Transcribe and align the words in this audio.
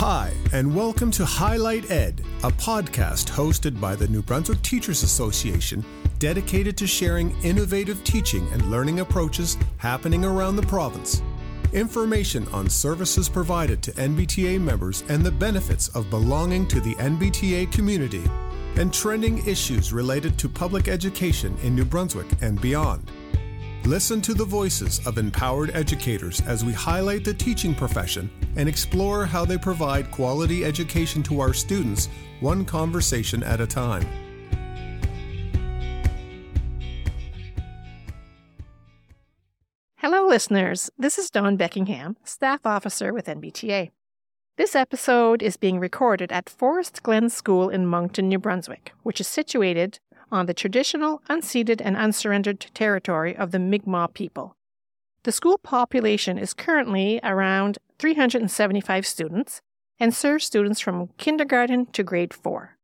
Hi, 0.00 0.32
and 0.52 0.72
welcome 0.76 1.10
to 1.10 1.24
Highlight 1.24 1.90
Ed, 1.90 2.22
a 2.44 2.52
podcast 2.52 3.28
hosted 3.28 3.80
by 3.80 3.96
the 3.96 4.06
New 4.06 4.22
Brunswick 4.22 4.62
Teachers 4.62 5.02
Association 5.02 5.84
dedicated 6.20 6.76
to 6.76 6.86
sharing 6.86 7.36
innovative 7.42 8.04
teaching 8.04 8.46
and 8.52 8.70
learning 8.70 9.00
approaches 9.00 9.56
happening 9.78 10.24
around 10.24 10.54
the 10.54 10.62
province. 10.62 11.20
Information 11.72 12.46
on 12.52 12.70
services 12.70 13.28
provided 13.28 13.82
to 13.82 13.92
NBTA 13.94 14.60
members 14.60 15.02
and 15.08 15.26
the 15.26 15.32
benefits 15.32 15.88
of 15.88 16.08
belonging 16.10 16.68
to 16.68 16.80
the 16.80 16.94
NBTA 16.94 17.72
community, 17.72 18.22
and 18.76 18.94
trending 18.94 19.44
issues 19.48 19.92
related 19.92 20.38
to 20.38 20.48
public 20.48 20.86
education 20.86 21.58
in 21.64 21.74
New 21.74 21.84
Brunswick 21.84 22.28
and 22.40 22.60
beyond. 22.60 23.10
Listen 23.88 24.20
to 24.20 24.34
the 24.34 24.44
voices 24.44 25.00
of 25.06 25.16
empowered 25.16 25.70
educators 25.74 26.42
as 26.42 26.62
we 26.62 26.74
highlight 26.74 27.24
the 27.24 27.32
teaching 27.32 27.74
profession 27.74 28.30
and 28.56 28.68
explore 28.68 29.24
how 29.24 29.46
they 29.46 29.56
provide 29.56 30.10
quality 30.10 30.62
education 30.62 31.22
to 31.22 31.40
our 31.40 31.54
students, 31.54 32.10
one 32.40 32.66
conversation 32.66 33.42
at 33.42 33.62
a 33.62 33.66
time. 33.66 34.06
Hello, 39.96 40.26
listeners. 40.26 40.90
This 40.98 41.16
is 41.16 41.30
Dawn 41.30 41.56
Beckingham, 41.56 42.18
Staff 42.24 42.66
Officer 42.66 43.14
with 43.14 43.24
NBTA. 43.24 43.90
This 44.58 44.74
episode 44.76 45.42
is 45.42 45.56
being 45.56 45.78
recorded 45.78 46.30
at 46.30 46.50
Forest 46.50 47.02
Glen 47.04 47.30
School 47.30 47.70
in 47.70 47.86
Moncton, 47.86 48.28
New 48.28 48.38
Brunswick, 48.38 48.92
which 49.02 49.18
is 49.18 49.28
situated 49.28 49.98
on 50.30 50.46
the 50.46 50.54
traditional, 50.54 51.22
unceded, 51.28 51.80
and 51.84 51.96
unsurrendered 51.96 52.60
territory 52.74 53.36
of 53.36 53.50
the 53.50 53.58
Mi'kmaq 53.58 54.14
people. 54.14 54.56
The 55.24 55.32
school 55.32 55.58
population 55.58 56.38
is 56.38 56.54
currently 56.54 57.20
around 57.22 57.78
375 57.98 59.06
students 59.06 59.60
and 59.98 60.14
serves 60.14 60.44
students 60.44 60.80
from 60.80 61.08
kindergarten 61.18 61.86
to 61.86 62.02
grade 62.02 62.32
4. 62.32 62.76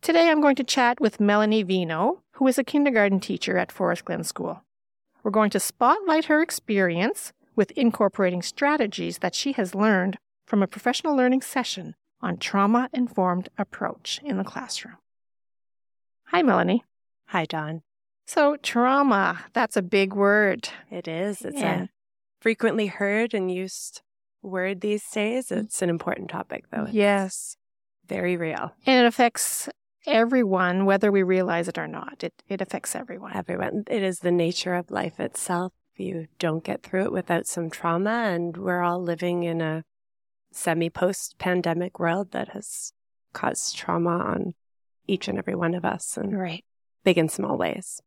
Today 0.00 0.28
I'm 0.28 0.40
going 0.40 0.56
to 0.56 0.64
chat 0.64 1.00
with 1.00 1.20
Melanie 1.20 1.64
Veno, 1.64 2.18
who 2.32 2.46
is 2.46 2.58
a 2.58 2.64
kindergarten 2.64 3.18
teacher 3.18 3.58
at 3.58 3.72
Forest 3.72 4.04
Glen 4.04 4.24
School. 4.24 4.62
We're 5.22 5.30
going 5.30 5.50
to 5.50 5.60
spotlight 5.60 6.26
her 6.26 6.40
experience 6.40 7.32
with 7.56 7.72
incorporating 7.72 8.42
strategies 8.42 9.18
that 9.18 9.34
she 9.34 9.52
has 9.52 9.74
learned 9.74 10.18
from 10.46 10.62
a 10.62 10.68
professional 10.68 11.16
learning 11.16 11.42
session 11.42 11.96
on 12.20 12.36
trauma 12.36 12.88
informed 12.92 13.48
approach 13.58 14.20
in 14.24 14.38
the 14.38 14.44
classroom. 14.44 14.96
Hi, 16.30 16.42
Melanie. 16.42 16.84
Hi, 17.28 17.46
Dawn. 17.46 17.80
So, 18.26 18.56
trauma, 18.56 19.46
that's 19.54 19.78
a 19.78 19.82
big 19.82 20.12
word. 20.12 20.68
It 20.90 21.08
is. 21.08 21.40
It's 21.40 21.58
yeah. 21.58 21.84
a 21.84 21.88
frequently 22.38 22.88
heard 22.88 23.32
and 23.32 23.50
used 23.50 24.02
word 24.42 24.82
these 24.82 25.08
days. 25.10 25.48
Mm. 25.48 25.64
It's 25.64 25.80
an 25.80 25.88
important 25.88 26.28
topic, 26.28 26.66
though. 26.70 26.84
It's 26.84 26.92
yes. 26.92 27.56
Very 28.06 28.36
real. 28.36 28.74
And 28.84 29.04
it 29.04 29.08
affects 29.08 29.70
everyone, 30.06 30.84
whether 30.84 31.10
we 31.10 31.22
realize 31.22 31.66
it 31.66 31.78
or 31.78 31.88
not. 31.88 32.22
It, 32.22 32.34
it 32.46 32.60
affects 32.60 32.94
everyone. 32.94 33.34
Everyone. 33.34 33.84
It 33.86 34.02
is 34.02 34.18
the 34.18 34.30
nature 34.30 34.74
of 34.74 34.90
life 34.90 35.18
itself. 35.18 35.72
You 35.96 36.26
don't 36.38 36.62
get 36.62 36.82
through 36.82 37.04
it 37.04 37.12
without 37.12 37.46
some 37.46 37.70
trauma, 37.70 38.10
and 38.10 38.54
we're 38.54 38.82
all 38.82 39.02
living 39.02 39.44
in 39.44 39.62
a 39.62 39.82
semi 40.52 40.90
post 40.90 41.38
pandemic 41.38 41.98
world 41.98 42.32
that 42.32 42.50
has 42.50 42.92
caused 43.32 43.76
trauma 43.76 44.10
on 44.10 44.54
each 45.08 45.26
and 45.26 45.38
every 45.38 45.54
one 45.54 45.74
of 45.74 45.84
us 45.84 46.16
and 46.16 46.38
right. 46.38 46.64
big 47.04 47.18
and 47.18 47.30
small 47.30 47.56
ways. 47.56 48.00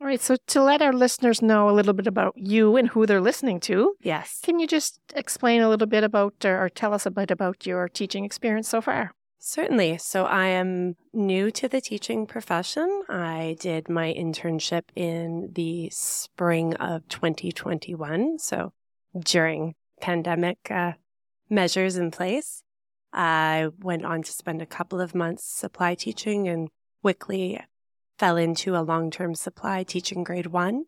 All 0.00 0.06
right. 0.06 0.20
So, 0.20 0.36
to 0.48 0.62
let 0.62 0.80
our 0.80 0.92
listeners 0.92 1.42
know 1.42 1.68
a 1.68 1.72
little 1.72 1.92
bit 1.92 2.06
about 2.06 2.34
you 2.36 2.76
and 2.76 2.88
who 2.88 3.04
they're 3.04 3.20
listening 3.20 3.58
to, 3.60 3.96
yes, 4.00 4.38
can 4.44 4.60
you 4.60 4.66
just 4.66 5.00
explain 5.16 5.60
a 5.60 5.68
little 5.68 5.88
bit 5.88 6.04
about 6.04 6.44
or 6.44 6.68
tell 6.68 6.94
us 6.94 7.04
a 7.04 7.10
bit 7.10 7.32
about 7.32 7.66
your 7.66 7.88
teaching 7.88 8.24
experience 8.24 8.68
so 8.68 8.80
far? 8.80 9.12
Certainly. 9.40 9.98
So, 9.98 10.24
I 10.24 10.46
am 10.46 10.94
new 11.12 11.50
to 11.50 11.68
the 11.68 11.80
teaching 11.80 12.26
profession. 12.26 13.02
I 13.08 13.56
did 13.58 13.88
my 13.88 14.14
internship 14.16 14.82
in 14.94 15.50
the 15.52 15.90
spring 15.90 16.74
of 16.74 17.08
2021. 17.08 18.38
So, 18.38 18.72
during 19.18 19.74
pandemic 20.00 20.58
uh, 20.70 20.92
measures 21.50 21.96
in 21.96 22.10
place. 22.12 22.62
I 23.12 23.68
went 23.80 24.04
on 24.04 24.22
to 24.22 24.32
spend 24.32 24.62
a 24.62 24.66
couple 24.66 25.00
of 25.00 25.14
months 25.14 25.44
supply 25.44 25.94
teaching 25.94 26.48
and 26.48 26.68
quickly 27.02 27.60
fell 28.18 28.36
into 28.36 28.76
a 28.76 28.82
long 28.82 29.10
term 29.10 29.34
supply 29.34 29.82
teaching 29.82 30.24
grade 30.24 30.46
one 30.46 30.84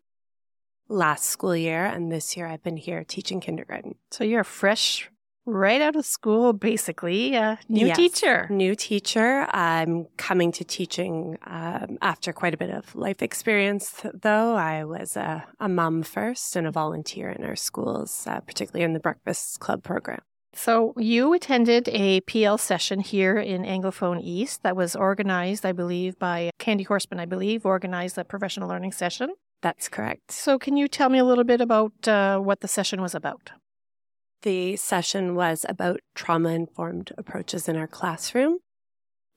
last 0.87 1.25
school 1.25 1.55
year. 1.55 1.85
And 1.85 2.11
this 2.11 2.35
year 2.35 2.47
I've 2.47 2.63
been 2.63 2.77
here 2.77 3.03
teaching 3.03 3.39
kindergarten. 3.39 3.95
So 4.11 4.23
you're 4.23 4.43
fresh 4.43 5.09
right 5.45 5.81
out 5.81 5.95
of 5.95 6.05
school, 6.05 6.53
basically, 6.53 7.35
a 7.35 7.57
new 7.67 7.87
yes, 7.87 7.97
teacher. 7.97 8.47
New 8.49 8.75
teacher. 8.75 9.47
I'm 9.51 10.05
coming 10.17 10.51
to 10.53 10.63
teaching 10.63 11.37
um, 11.45 11.97
after 12.01 12.31
quite 12.31 12.53
a 12.53 12.57
bit 12.57 12.69
of 12.69 12.93
life 12.95 13.21
experience, 13.21 14.03
though. 14.13 14.55
I 14.55 14.83
was 14.83 15.17
a, 15.17 15.45
a 15.59 15.67
mom 15.67 16.03
first 16.03 16.55
and 16.55 16.67
a 16.67 16.71
volunteer 16.71 17.29
in 17.29 17.43
our 17.43 17.55
schools, 17.55 18.25
uh, 18.27 18.39
particularly 18.41 18.83
in 18.83 18.93
the 18.93 18.99
Breakfast 18.99 19.59
Club 19.59 19.83
program. 19.83 20.21
So, 20.53 20.93
you 20.97 21.33
attended 21.33 21.87
a 21.89 22.19
PL 22.21 22.57
session 22.57 22.99
here 22.99 23.37
in 23.37 23.63
Anglophone 23.63 24.19
East 24.21 24.63
that 24.63 24.75
was 24.75 24.97
organized, 24.97 25.65
I 25.65 25.71
believe, 25.71 26.19
by 26.19 26.51
Candy 26.59 26.83
Horseman, 26.83 27.21
I 27.21 27.25
believe, 27.25 27.65
organized 27.65 28.17
a 28.17 28.25
professional 28.25 28.67
learning 28.67 28.91
session. 28.91 29.33
That's 29.61 29.87
correct. 29.87 30.31
So, 30.31 30.59
can 30.59 30.75
you 30.75 30.89
tell 30.89 31.09
me 31.09 31.19
a 31.19 31.23
little 31.23 31.45
bit 31.45 31.61
about 31.61 32.05
uh, 32.07 32.39
what 32.39 32.59
the 32.59 32.67
session 32.67 33.01
was 33.01 33.15
about? 33.15 33.51
The 34.41 34.75
session 34.75 35.35
was 35.35 35.65
about 35.69 36.01
trauma 36.15 36.49
informed 36.49 37.13
approaches 37.17 37.69
in 37.69 37.77
our 37.77 37.87
classroom. 37.87 38.57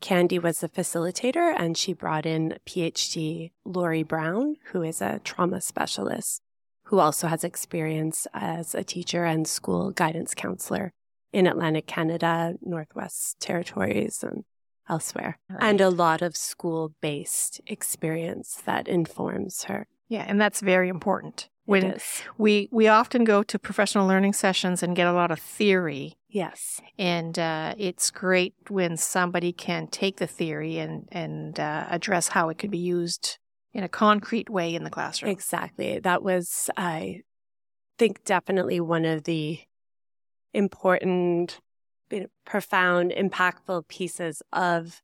Candy 0.01 0.41
was 0.41 0.59
the 0.59 0.69
facilitator, 0.69 1.55
and 1.57 1.79
she 1.79 1.93
brought 1.93 2.27
in 2.27 2.57
PhD 2.67 3.53
Lori 3.65 4.03
Brown, 4.03 4.57
who 4.73 4.83
is 4.83 5.01
a 5.01 5.21
trauma 5.21 5.61
specialist, 5.61 6.43
who 6.85 6.99
also 6.99 7.29
has 7.29 7.45
experience 7.45 8.27
as 8.35 8.75
a 8.75 8.83
teacher 8.83 9.25
and 9.25 9.47
school 9.47 9.93
guidance 9.93 10.35
counselor 10.35 10.93
in 11.35 11.47
Atlantic 11.49 11.87
Canada, 11.87 12.55
Northwest 12.63 13.41
Territories, 13.41 14.23
and 14.23 14.45
elsewhere, 14.89 15.39
right. 15.51 15.59
and 15.61 15.81
a 15.81 15.91
lot 15.91 16.23
of 16.23 16.37
school 16.37 16.95
based 17.01 17.61
experience 17.67 18.63
that 18.65 18.87
informs 18.87 19.65
her. 19.65 19.89
Yeah, 20.09 20.25
and 20.29 20.41
that's 20.41 20.61
very 20.61 20.89
important. 20.89 21.49
When 21.67 21.99
we 22.39 22.69
we 22.71 22.89
often 22.89 23.25
go 23.25 23.43
to 23.43 23.59
professional 23.59 24.07
learning 24.07 24.35
sessions 24.35 24.83
and 24.83 24.95
get 24.95 25.07
a 25.07 25.13
lot 25.13 25.31
of 25.31 25.41
theory. 25.41 26.15
Yes, 26.29 26.81
and 26.99 27.39
uh, 27.39 27.75
it's 27.79 28.11
great 28.11 28.55
when 28.69 28.97
somebody 28.97 29.53
can 29.53 29.89
take 29.89 30.19
the 30.19 30.27
theory 30.27 30.79
and 30.79 31.09
and 31.11 31.59
uh, 31.59 31.87
address 31.89 32.29
how 32.29 32.49
it 32.51 32.59
could 32.59 32.71
be 32.71 32.79
used 32.79 33.39
in 33.73 33.83
a 33.83 33.89
concrete 33.89 34.49
way 34.49 34.75
in 34.75 34.85
the 34.85 34.91
classroom. 34.91 35.33
Exactly. 35.33 35.99
That 35.99 36.23
was, 36.23 36.71
I 36.77 37.23
think, 37.99 38.25
definitely 38.25 38.79
one 38.81 39.05
of 39.05 39.25
the 39.25 39.59
important, 40.55 41.61
profound, 42.47 43.11
impactful 43.11 43.89
pieces 43.89 44.43
of 44.53 45.03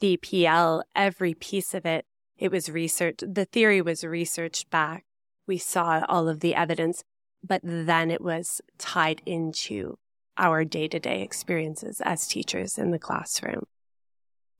the 0.00 0.16
PL, 0.16 0.82
Every 0.96 1.34
piece 1.34 1.74
of 1.74 1.86
it, 1.86 2.06
it 2.36 2.50
was 2.50 2.68
researched. 2.68 3.34
The 3.34 3.44
theory 3.44 3.80
was 3.80 4.02
researched 4.02 4.70
back. 4.70 5.04
We 5.46 5.58
saw 5.58 6.04
all 6.08 6.28
of 6.28 6.40
the 6.40 6.54
evidence, 6.54 7.04
but 7.46 7.60
then 7.62 8.10
it 8.10 8.20
was 8.20 8.60
tied 8.78 9.22
into 9.26 9.98
our 10.36 10.64
day 10.64 10.88
to 10.88 10.98
day 10.98 11.22
experiences 11.22 12.00
as 12.00 12.26
teachers 12.26 12.78
in 12.78 12.90
the 12.90 12.98
classroom. 12.98 13.64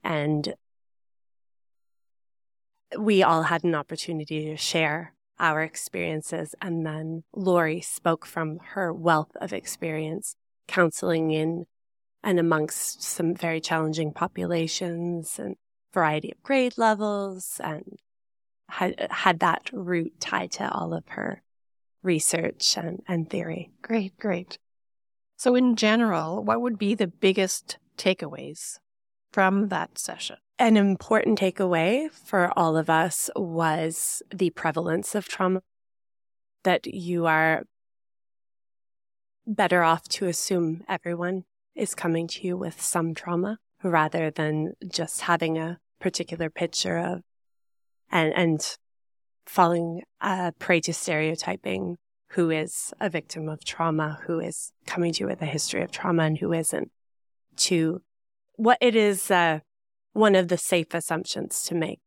And 0.05 0.55
we 2.99 3.23
all 3.23 3.45
had 3.45 3.65
an 3.65 3.75
opportunity 3.75 4.47
to 4.47 4.57
share 4.57 5.15
our 5.41 5.63
experiences. 5.63 6.55
And 6.63 6.87
then 6.87 7.25
Lori 7.35 7.81
spoke 7.81 8.27
from 8.27 8.59
her 8.75 8.93
wealth 8.93 9.33
of 9.41 9.53
experience 9.53 10.37
counseling 10.69 11.33
in 11.33 11.67
and 12.23 12.39
amongst 12.39 13.03
some 13.03 13.35
very 13.35 13.61
challenging 13.61 14.13
populations 14.13 15.39
and 15.39 15.57
variety 15.93 16.31
of 16.31 16.43
grade 16.43 16.77
levels 16.77 17.61
and 17.65 17.99
had, 18.69 19.09
had 19.11 19.41
that 19.41 19.71
root 19.73 20.21
tied 20.21 20.53
to 20.53 20.71
all 20.71 20.95
of 20.95 21.09
her 21.09 21.43
research 22.03 22.77
and, 22.77 23.03
and 23.09 23.29
theory. 23.29 23.71
Great, 23.83 24.17
great. 24.19 24.59
So, 25.37 25.55
in 25.55 25.75
general, 25.77 26.45
what 26.45 26.61
would 26.61 26.79
be 26.79 26.95
the 26.95 27.07
biggest 27.07 27.79
takeaways 27.97 28.79
from 29.33 29.69
that 29.69 29.99
session? 29.99 30.37
An 30.61 30.77
important 30.77 31.39
takeaway 31.39 32.13
for 32.13 32.53
all 32.55 32.77
of 32.77 32.91
us 32.91 33.31
was 33.35 34.23
the 34.31 34.51
prevalence 34.51 35.15
of 35.15 35.27
trauma, 35.27 35.63
that 36.65 36.87
you 36.87 37.25
are 37.25 37.65
better 39.47 39.83
off 39.83 40.07
to 40.09 40.27
assume 40.27 40.85
everyone 40.87 41.45
is 41.75 41.95
coming 41.95 42.29
to 42.29 42.47
you 42.47 42.59
with 42.59 42.79
some 42.79 43.15
trauma 43.15 43.59
rather 43.83 44.31
than 44.31 44.75
just 44.87 45.23
having 45.23 45.57
a 45.57 45.79
particular 45.99 46.51
picture 46.51 46.99
of 46.99 47.23
and, 48.11 48.35
and 48.35 48.77
falling 49.47 50.03
uh, 50.21 50.51
prey 50.59 50.83
to 50.83 50.93
stereotyping 50.93 51.97
who 52.33 52.51
is 52.51 52.93
a 53.01 53.09
victim 53.09 53.49
of 53.49 53.65
trauma, 53.65 54.19
who 54.27 54.39
is 54.41 54.73
coming 54.87 55.15
to 55.15 55.21
you 55.21 55.27
with 55.27 55.41
a 55.41 55.47
history 55.47 55.81
of 55.83 55.91
trauma 55.91 56.25
and 56.25 56.37
who 56.37 56.53
isn't, 56.53 56.91
to 57.57 58.03
what 58.57 58.77
it 58.83 58.95
is 58.95 59.31
uh, 59.31 59.61
one 60.13 60.35
of 60.35 60.49
the 60.49 60.59
safe 60.59 60.95
assumptions 60.95 61.63
to 61.65 61.75
make 61.75 62.01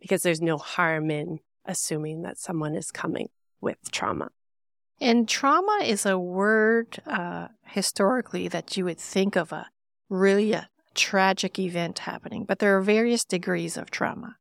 because 0.00 0.22
there's 0.22 0.42
no 0.42 0.58
harm 0.58 1.10
in 1.10 1.40
assuming 1.64 2.22
that 2.22 2.38
someone 2.38 2.74
is 2.74 2.90
coming 2.90 3.28
with 3.60 3.90
trauma. 3.90 4.30
And 5.00 5.28
trauma 5.28 5.80
is 5.84 6.06
a 6.06 6.18
word 6.18 6.98
uh, 7.06 7.48
historically 7.66 8.48
that 8.48 8.76
you 8.76 8.84
would 8.84 8.98
think 8.98 9.36
of 9.36 9.52
a 9.52 9.66
really 10.08 10.52
a 10.52 10.68
tragic 10.94 11.58
event 11.58 12.00
happening, 12.00 12.44
but 12.44 12.58
there 12.58 12.76
are 12.76 12.80
various 12.80 13.24
degrees 13.24 13.76
of 13.76 13.90
trauma. 13.90 14.36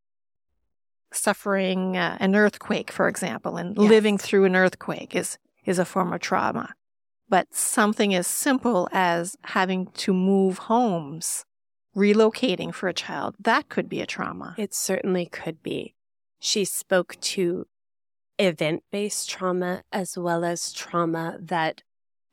Suffering 1.11 1.97
uh, 1.97 2.17
an 2.19 2.35
earthquake, 2.35 2.91
for 2.91 3.07
example, 3.07 3.57
and 3.57 3.75
yes. 3.77 3.89
living 3.89 4.17
through 4.17 4.45
an 4.45 4.55
earthquake 4.55 5.15
is, 5.15 5.37
is 5.65 5.79
a 5.79 5.85
form 5.85 6.13
of 6.13 6.21
trauma. 6.21 6.73
But 7.27 7.53
something 7.53 8.13
as 8.13 8.27
simple 8.27 8.87
as 8.91 9.35
having 9.43 9.87
to 9.87 10.13
move 10.13 10.59
homes, 10.59 11.45
relocating 11.95 12.73
for 12.73 12.89
a 12.89 12.93
child, 12.93 13.35
that 13.39 13.69
could 13.69 13.89
be 13.89 14.01
a 14.01 14.05
trauma. 14.05 14.55
It 14.57 14.73
certainly 14.73 15.25
could 15.25 15.63
be. 15.63 15.95
She 16.39 16.65
spoke 16.65 17.19
to 17.21 17.65
event 18.37 18.83
based 18.91 19.29
trauma 19.29 19.83
as 19.91 20.17
well 20.17 20.43
as 20.43 20.73
trauma 20.73 21.37
that 21.39 21.83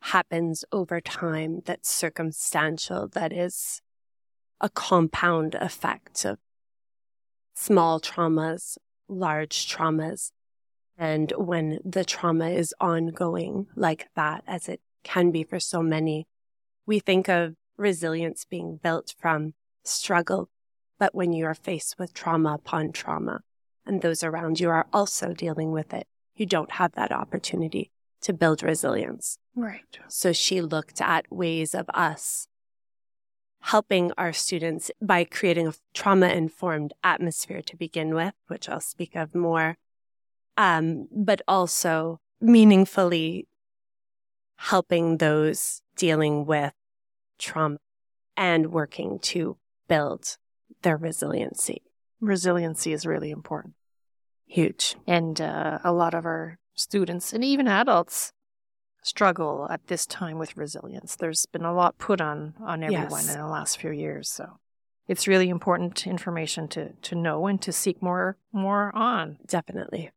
happens 0.01 0.65
over 0.73 1.01
time, 1.01 1.63
that's 1.65 1.89
circumstantial, 1.89 3.07
that 3.09 3.33
is 3.33 3.81
a 4.61 4.69
compound 4.69 5.55
effect 5.55 6.25
of 6.25 6.39
small 7.55 8.01
traumas, 8.01 8.79
large 9.09 9.73
traumas. 9.73 10.33
And 10.99 11.33
when 11.37 11.79
the 11.85 12.05
trauma 12.05 12.51
is 12.51 12.75
ongoing 12.81 13.69
like 13.77 14.09
that, 14.17 14.43
as 14.47 14.69
it 14.69 14.81
can 15.05 15.31
be 15.31 15.45
for 15.45 15.61
so 15.61 15.83
many, 15.83 16.27
we 16.85 16.99
think 16.99 17.29
of 17.29 17.55
resilience 17.77 18.45
being 18.45 18.79
built 18.83 19.15
from 19.19 19.55
struggle. 19.83 20.49
But 20.99 21.15
when 21.15 21.33
you 21.33 21.47
are 21.47 21.55
faced 21.55 21.99
with 21.99 22.15
trauma 22.15 22.55
upon 22.55 22.93
trauma, 22.93 23.41
and 23.85 24.03
those 24.03 24.23
around 24.23 24.61
you 24.61 24.71
are 24.71 24.87
also 24.93 25.33
dealing 25.33 25.73
with 25.73 25.93
it, 25.93 26.07
you 26.37 26.47
don't 26.47 26.73
have 26.73 26.93
that 26.93 27.13
opportunity 27.13 27.91
to 28.23 28.33
build 28.33 28.63
resilience. 28.63 29.39
Right. 29.55 29.99
So 30.09 30.33
she 30.33 30.61
looked 30.61 31.01
at 31.01 31.31
ways 31.31 31.75
of 31.75 31.91
us 31.93 32.47
helping 33.63 34.11
our 34.19 34.33
students 34.33 34.91
by 35.01 35.25
creating 35.25 35.69
a 35.69 35.75
trauma 35.95 36.29
informed 36.29 36.93
atmosphere 37.05 37.63
to 37.63 37.77
begin 37.77 38.15
with, 38.15 38.35
which 38.49 38.69
I'll 38.69 38.81
speak 38.81 39.15
of 39.15 39.35
more, 39.35 39.77
um, 40.57 41.09
but 41.13 41.43
also 41.47 42.21
meaningfully 42.41 43.47
helping 44.57 45.19
those 45.19 45.81
dealing 45.97 46.45
with 46.45 46.73
trauma 47.43 47.79
and 48.37 48.73
working 48.73 49.19
to 49.19 49.57
build 49.89 50.39
their 50.83 50.97
resiliency. 50.97 51.83
Resiliency 52.21 52.93
is 52.93 53.07
really 53.07 53.31
important. 53.31 53.75
Huge. 54.47 54.97
And 55.07 55.41
uh, 55.41 55.79
a 55.85 55.93
lot 55.93 56.15
of 56.15 56.25
our 56.25 56.59
students 56.75 57.33
and 57.33 57.45
even 57.45 57.69
adults 57.69 58.33
struggle 59.03 59.67
at 59.71 59.87
this 59.89 60.07
time 60.07 60.39
with 60.39 60.57
resilience. 60.57 61.17
There's 61.17 61.47
been 61.47 61.65
a 61.65 61.75
lot 61.75 61.99
put 61.99 62.21
on 62.21 62.55
on 62.61 62.83
everyone 62.83 63.11
yes. 63.11 63.35
in 63.35 63.41
the 63.41 63.49
last 63.49 63.79
few 63.79 63.91
years, 63.91 64.31
so 64.31 64.59
it's 65.09 65.27
really 65.27 65.49
important 65.49 66.07
information 66.07 66.69
to 66.69 66.93
to 66.93 67.15
know 67.15 67.47
and 67.47 67.61
to 67.63 67.73
seek 67.73 68.01
more 68.01 68.37
more 68.53 68.95
on. 68.95 69.39
Definitely. 69.47 70.11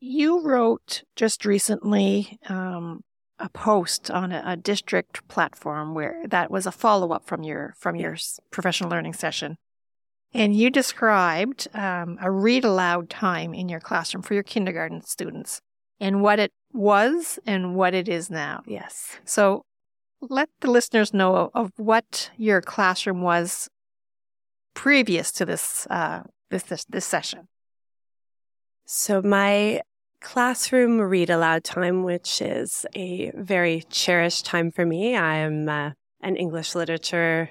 You 0.00 0.42
wrote 0.42 1.04
just 1.14 1.44
recently 1.44 2.38
um, 2.48 3.02
a 3.38 3.48
post 3.48 4.10
on 4.10 4.32
a, 4.32 4.42
a, 4.46 4.56
district 4.56 5.26
platform 5.28 5.94
where 5.94 6.22
that 6.26 6.50
was 6.50 6.66
a 6.66 6.72
follow 6.72 7.12
up 7.12 7.26
from 7.26 7.42
your 7.42 7.74
from 7.78 7.96
your 7.96 8.16
professional 8.50 8.90
learning 8.90 9.12
session, 9.12 9.56
and 10.32 10.54
you 10.54 10.70
described 10.70 11.68
um, 11.74 12.18
a 12.20 12.30
read 12.30 12.64
aloud 12.64 13.10
time 13.10 13.52
in 13.54 13.68
your 13.68 13.80
classroom 13.80 14.22
for 14.22 14.34
your 14.34 14.42
kindergarten 14.42 15.02
students 15.02 15.60
and 16.00 16.22
what 16.22 16.38
it 16.38 16.52
was 16.72 17.38
and 17.46 17.74
what 17.74 17.94
it 17.94 18.08
is 18.08 18.30
now. 18.30 18.62
Yes. 18.66 19.18
So 19.24 19.64
let 20.20 20.48
the 20.60 20.70
listeners 20.70 21.12
know 21.12 21.50
of 21.54 21.72
what 21.76 22.30
your 22.36 22.60
classroom 22.60 23.22
was 23.22 23.68
previous 24.74 25.32
to 25.32 25.44
this 25.44 25.86
uh, 25.90 26.22
this, 26.50 26.62
this 26.64 26.84
this 26.84 27.04
session. 27.04 27.48
So 28.84 29.20
my 29.20 29.80
classroom 30.20 31.00
read 31.00 31.30
aloud 31.30 31.64
time, 31.64 32.02
which 32.02 32.40
is 32.42 32.86
a 32.94 33.30
very 33.34 33.82
cherished 33.90 34.46
time 34.46 34.70
for 34.70 34.84
me. 34.84 35.16
I 35.16 35.36
am 35.36 35.68
uh, 35.68 35.90
an 36.20 36.36
English 36.36 36.74
literature 36.74 37.50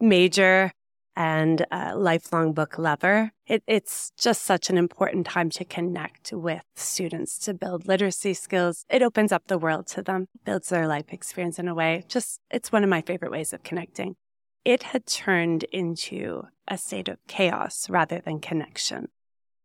major 0.00 0.72
and 1.16 1.64
a 1.70 1.96
lifelong 1.96 2.52
book 2.52 2.76
lover. 2.78 3.30
It, 3.46 3.62
it's 3.66 4.10
just 4.18 4.42
such 4.42 4.68
an 4.68 4.76
important 4.76 5.26
time 5.26 5.50
to 5.50 5.64
connect 5.64 6.32
with 6.32 6.64
students 6.74 7.38
to 7.40 7.54
build 7.54 7.86
literacy 7.86 8.34
skills. 8.34 8.84
It 8.90 9.02
opens 9.02 9.30
up 9.30 9.46
the 9.46 9.58
world 9.58 9.86
to 9.88 10.02
them, 10.02 10.26
builds 10.44 10.68
their 10.70 10.88
life 10.88 11.06
experience 11.12 11.58
in 11.58 11.68
a 11.68 11.74
way. 11.74 12.04
Just, 12.08 12.40
it's 12.50 12.72
one 12.72 12.82
of 12.82 12.90
my 12.90 13.00
favorite 13.00 13.30
ways 13.30 13.52
of 13.52 13.62
connecting. 13.62 14.16
It 14.64 14.82
had 14.82 15.06
turned 15.06 15.64
into 15.64 16.44
a 16.66 16.78
state 16.78 17.08
of 17.08 17.18
chaos 17.28 17.88
rather 17.88 18.20
than 18.24 18.40
connection. 18.40 19.08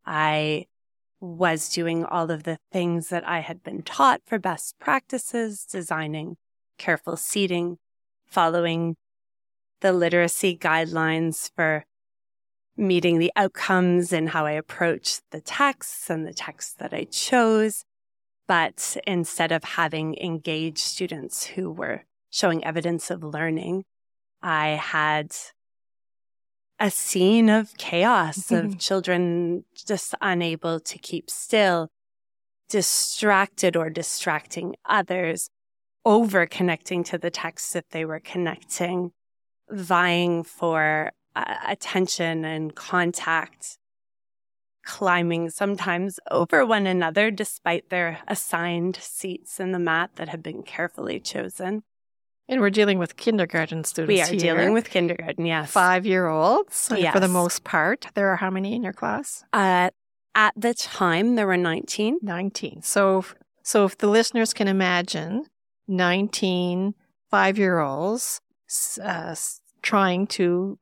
I 0.06 0.66
was 1.20 1.70
doing 1.70 2.06
all 2.06 2.32
of 2.32 2.44
the 2.44 2.60
things 2.72 3.10
that 3.10 3.28
I 3.28 3.40
had 3.40 3.64
been 3.64 3.82
taught 3.82 4.22
for 4.26 4.40
best 4.40 4.80
practices, 4.80 5.66
designing 5.66 6.38
careful 6.78 7.18
seating, 7.18 7.78
following 8.26 8.96
the 9.82 9.94
literacy 9.94 10.58
guidelines 10.58 11.52
for 11.56 11.86
meeting 12.76 13.20
the 13.20 13.32
outcomes 13.36 14.14
and 14.14 14.30
how 14.30 14.46
I 14.46 14.52
approach 14.52 15.20
the 15.32 15.42
texts 15.42 16.10
and 16.10 16.26
the 16.26 16.34
texts 16.34 16.74
that 16.80 16.94
I 16.94 17.04
chose. 17.04 17.84
But 18.48 18.98
instead 19.06 19.52
of 19.52 19.64
having 19.64 20.16
engaged 20.18 20.80
students 20.80 21.46
who 21.46 21.70
were 21.70 22.06
showing 22.32 22.64
evidence 22.64 23.12
of 23.12 23.24
learning, 23.24 23.84
I 24.42 24.70
had 24.70 25.36
a 26.80 26.90
scene 26.90 27.50
of 27.50 27.76
chaos 27.78 28.52
of 28.52 28.78
children 28.80 29.66
just 29.76 30.16
unable 30.22 30.80
to 30.80 30.98
keep 30.98 31.30
still, 31.30 31.90
distracted 32.70 33.76
or 33.76 33.90
distracting 33.90 34.76
others, 34.86 35.50
over 36.06 36.46
connecting 36.46 37.04
to 37.04 37.18
the 37.18 37.30
text 37.30 37.74
that 37.74 37.90
they 37.92 38.06
were 38.06 38.22
connecting, 38.22 39.12
vying 39.70 40.44
for 40.44 41.12
uh, 41.36 41.56
attention 41.68 42.46
and 42.46 42.76
contact, 42.76 43.78
climbing 44.86 45.50
sometimes 45.50 46.20
over 46.32 46.66
one 46.66 46.88
another 46.88 47.30
despite 47.30 47.90
their 47.90 48.20
assigned 48.28 48.96
seats 48.96 49.60
in 49.60 49.72
the 49.74 49.80
mat 49.80 50.12
that 50.16 50.30
had 50.30 50.42
been 50.42 50.64
carefully 50.64 51.20
chosen. 51.20 51.84
And 52.50 52.62
we're 52.62 52.72
dealing 52.72 52.98
with 52.98 53.16
kindergarten 53.16 53.84
students. 53.84 54.10
We 54.10 54.22
are 54.22 54.26
here. 54.26 54.56
dealing 54.56 54.74
with 54.74 54.90
kindergarten, 54.90 55.46
yes. 55.46 55.72
Five 55.72 56.06
year 56.06 56.28
olds 56.28 56.92
yes. 56.96 57.14
for 57.14 57.20
the 57.20 57.28
most 57.28 57.64
part. 57.64 58.08
There 58.16 58.28
are 58.30 58.36
how 58.36 58.50
many 58.50 58.74
in 58.74 58.84
your 58.84 58.92
class? 58.92 59.46
Uh, 59.54 59.92
at 60.34 60.54
the 60.58 60.74
time, 60.74 61.36
there 61.36 61.46
were 61.46 61.58
19. 61.58 62.20
19. 62.22 62.82
So, 62.82 63.24
so 63.62 63.86
if 63.86 63.98
the 63.98 64.08
listeners 64.08 64.54
can 64.54 64.68
imagine 64.68 65.46
19 65.88 66.96
five 67.30 67.58
year 67.58 67.80
olds 67.80 68.42
uh, 69.02 69.36
trying 69.82 70.28
to 70.28 70.80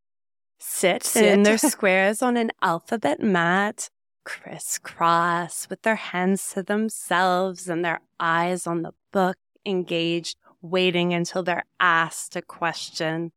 sit, 0.59 1.03
sit. 1.03 1.25
in 1.25 1.43
their 1.43 1.57
squares 1.57 2.21
on 2.21 2.37
an 2.37 2.51
alphabet 2.61 3.21
mat, 3.21 3.89
crisscross 4.23 5.69
with 5.69 5.81
their 5.83 5.95
hands 5.95 6.51
to 6.53 6.63
themselves 6.63 7.67
and 7.69 7.83
their 7.83 8.01
eyes 8.19 8.67
on 8.67 8.81
the 8.81 8.93
book, 9.11 9.37
engaged, 9.65 10.37
waiting 10.61 11.13
until 11.13 11.43
they're 11.43 11.65
asked 11.79 12.35
a 12.35 12.41
question, 12.41 13.31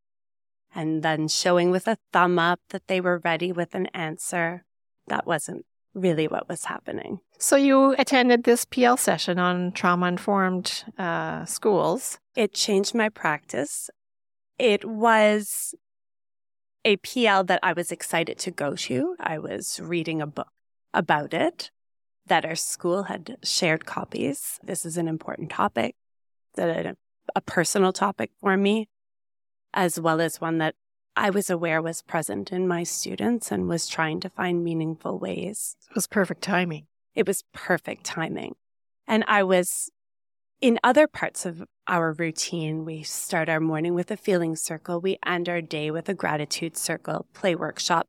and 0.74 1.02
then 1.02 1.28
showing 1.28 1.70
with 1.70 1.88
a 1.88 1.98
thumb 2.12 2.38
up 2.38 2.60
that 2.70 2.86
they 2.86 3.00
were 3.00 3.20
ready 3.24 3.52
with 3.52 3.74
an 3.74 3.86
answer. 3.86 4.64
That 5.08 5.26
wasn't 5.26 5.66
really 5.94 6.28
what 6.28 6.48
was 6.48 6.64
happening. 6.64 7.20
So 7.38 7.56
you 7.56 7.94
attended 7.98 8.44
this 8.44 8.64
PL 8.64 8.96
session 8.96 9.38
on 9.38 9.72
trauma 9.72 10.06
informed 10.06 10.84
uh, 10.98 11.44
schools. 11.46 12.18
It 12.36 12.54
changed 12.54 12.94
my 12.94 13.08
practice. 13.08 13.90
It 14.58 14.84
was 14.84 15.74
a 16.84 16.96
PL 16.98 17.44
that 17.44 17.60
I 17.62 17.72
was 17.72 17.90
excited 17.90 18.38
to 18.38 18.50
go 18.50 18.74
to. 18.74 19.16
I 19.18 19.38
was 19.38 19.80
reading 19.82 20.22
a 20.22 20.26
book 20.26 20.48
about 20.94 21.34
it 21.34 21.70
that 22.26 22.44
our 22.44 22.54
school 22.54 23.04
had 23.04 23.36
shared 23.42 23.84
copies. 23.86 24.58
This 24.62 24.84
is 24.84 24.96
an 24.96 25.08
important 25.08 25.50
topic, 25.50 25.96
that 26.54 26.96
a 27.34 27.40
personal 27.40 27.92
topic 27.92 28.30
for 28.40 28.56
me, 28.56 28.88
as 29.72 30.00
well 30.00 30.20
as 30.20 30.40
one 30.40 30.58
that 30.58 30.74
I 31.16 31.30
was 31.30 31.50
aware 31.50 31.82
was 31.82 32.02
present 32.02 32.52
in 32.52 32.68
my 32.68 32.82
students 32.82 33.50
and 33.50 33.68
was 33.68 33.88
trying 33.88 34.20
to 34.20 34.30
find 34.30 34.64
meaningful 34.64 35.18
ways. 35.18 35.76
It 35.90 35.94
was 35.94 36.06
perfect 36.06 36.42
timing. 36.42 36.86
It 37.14 37.26
was 37.26 37.44
perfect 37.52 38.04
timing. 38.04 38.54
And 39.06 39.24
I 39.26 39.42
was 39.42 39.90
in 40.60 40.78
other 40.84 41.06
parts 41.06 41.44
of 41.44 41.64
our 41.86 42.12
routine. 42.12 42.84
We 42.84 43.02
start 43.02 43.48
our 43.48 43.60
morning 43.60 43.94
with 43.94 44.10
a 44.10 44.16
feeling 44.16 44.56
circle. 44.56 45.00
We 45.00 45.18
end 45.26 45.48
our 45.48 45.60
day 45.60 45.90
with 45.90 46.08
a 46.08 46.14
gratitude 46.14 46.76
circle, 46.76 47.26
play 47.34 47.54
workshop. 47.54 48.08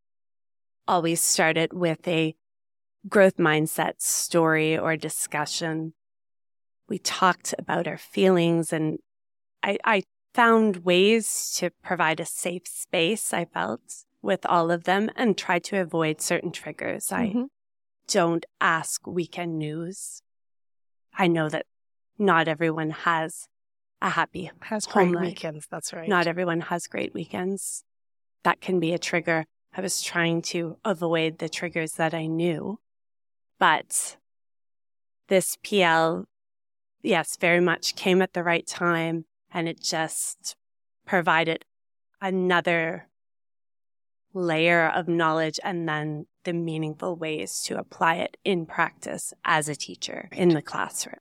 Always 0.88 1.22
start 1.22 1.58
it 1.58 1.74
with 1.74 2.08
a 2.08 2.36
growth 3.10 3.38
mindset 3.38 3.94
story 4.00 4.78
or 4.78 4.96
discussion. 4.96 5.94
We 6.88 7.00
talked 7.00 7.56
about 7.58 7.88
our 7.88 7.98
feelings 7.98 8.72
and 8.72 9.00
I, 9.63 9.77
I 9.84 10.03
found 10.34 10.77
ways 10.77 11.53
to 11.58 11.72
provide 11.84 12.20
a 12.20 12.25
safe 12.25 12.68
space, 12.68 13.34
I 13.34 13.46
felt, 13.46 14.06
with 14.22 14.46
all 14.46 14.72
of 14.72 14.86
them 14.86 15.10
and 15.15 15.38
tried 15.38 15.63
to 15.65 15.80
avoid 15.80 16.22
certain 16.22 16.51
triggers. 16.51 17.08
Mm-hmm. 17.08 17.39
I 17.39 17.46
don't 18.08 18.46
ask 18.60 19.06
weekend 19.06 19.58
news. 19.58 20.22
I 21.13 21.27
know 21.27 21.50
that 21.50 21.65
not 22.18 22.48
everyone 22.48 22.91
has 22.91 23.48
a 24.01 24.10
happy 24.10 24.51
has 24.62 24.86
great 24.88 25.12
life. 25.12 25.25
weekends. 25.25 25.68
That's 25.70 25.94
right. 25.94 26.10
Not 26.10 26.27
everyone 26.27 26.62
has 26.62 26.88
great 26.88 27.13
weekends. 27.13 27.84
That 28.44 28.62
can 28.62 28.80
be 28.80 28.94
a 28.94 29.00
trigger. 29.00 29.46
I 29.75 29.82
was 29.82 30.01
trying 30.01 30.41
to 30.44 30.77
avoid 30.84 31.38
the 31.38 31.48
triggers 31.48 31.94
that 31.94 32.13
I 32.13 32.25
knew, 32.25 32.80
but 33.60 34.18
this 35.27 35.58
PL, 35.63 36.25
yes, 37.01 37.38
very 37.39 37.62
much 37.62 37.96
came 37.96 38.22
at 38.22 38.34
the 38.34 38.44
right 38.44 38.68
time 38.68 39.25
and 39.51 39.67
it 39.67 39.81
just 39.81 40.55
provided 41.05 41.65
another 42.22 43.08
layer 44.34 44.88
of 44.88 45.08
knowledge 45.08 45.60
and 45.63 45.88
then 45.88 46.25
the 46.43 46.53
meaningful 46.53 47.15
ways 47.15 47.62
to 47.62 47.77
apply 47.77 48.15
it 48.15 48.38
in 48.43 48.65
practice 48.65 49.34
as 49.43 49.67
a 49.67 49.75
teacher 49.75 50.29
in 50.31 50.50
the 50.50 50.62
classroom. 50.62 51.20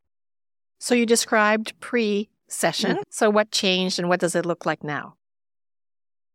So 0.78 0.94
you 0.94 1.06
described 1.06 1.78
pre 1.80 2.30
session. 2.48 2.92
Mm-hmm. 2.92 3.02
So 3.10 3.30
what 3.30 3.50
changed 3.50 3.98
and 3.98 4.08
what 4.08 4.20
does 4.20 4.34
it 4.34 4.46
look 4.46 4.64
like 4.64 4.82
now? 4.82 5.16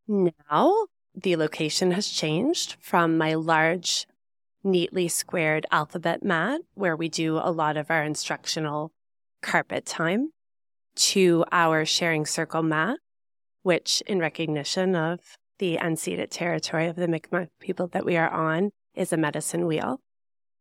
Now 0.07 0.87
the 1.15 1.35
location 1.35 1.91
has 1.91 2.07
changed 2.07 2.75
from 2.79 3.17
my 3.17 3.33
large, 3.35 4.05
neatly 4.63 5.07
squared 5.07 5.65
alphabet 5.71 6.23
mat 6.23 6.61
where 6.73 6.95
we 6.95 7.09
do 7.09 7.37
a 7.37 7.51
lot 7.51 7.77
of 7.77 7.89
our 7.89 8.03
instructional 8.03 8.91
carpet 9.41 9.85
time 9.85 10.31
to 10.95 11.45
our 11.51 11.85
sharing 11.85 12.25
circle 12.25 12.63
mat, 12.63 12.97
which 13.63 14.01
in 14.07 14.19
recognition 14.19 14.95
of 14.95 15.19
the 15.59 15.77
unceded 15.77 16.29
territory 16.29 16.87
of 16.87 16.95
the 16.95 17.07
Mi'kmaq 17.07 17.47
people 17.59 17.87
that 17.87 18.05
we 18.05 18.17
are 18.17 18.29
on 18.29 18.71
is 18.93 19.13
a 19.13 19.17
medicine 19.17 19.65
wheel. 19.65 19.99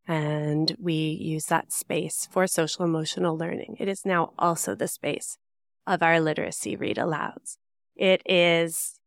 And 0.07 0.77
we 0.79 0.95
use 0.95 1.47
that 1.47 1.73
space 1.73 2.29
for 2.31 2.47
social 2.47 2.85
emotional 2.85 3.37
learning. 3.37 3.77
It 3.81 3.89
is 3.89 4.05
now 4.05 4.33
also 4.39 4.75
the 4.75 4.89
space 4.89 5.39
of 5.87 6.03
our 6.03 6.21
literacy 6.21 6.77
read 6.77 6.97
alouds. 6.97 7.57
It 7.97 8.23
is 8.27 8.99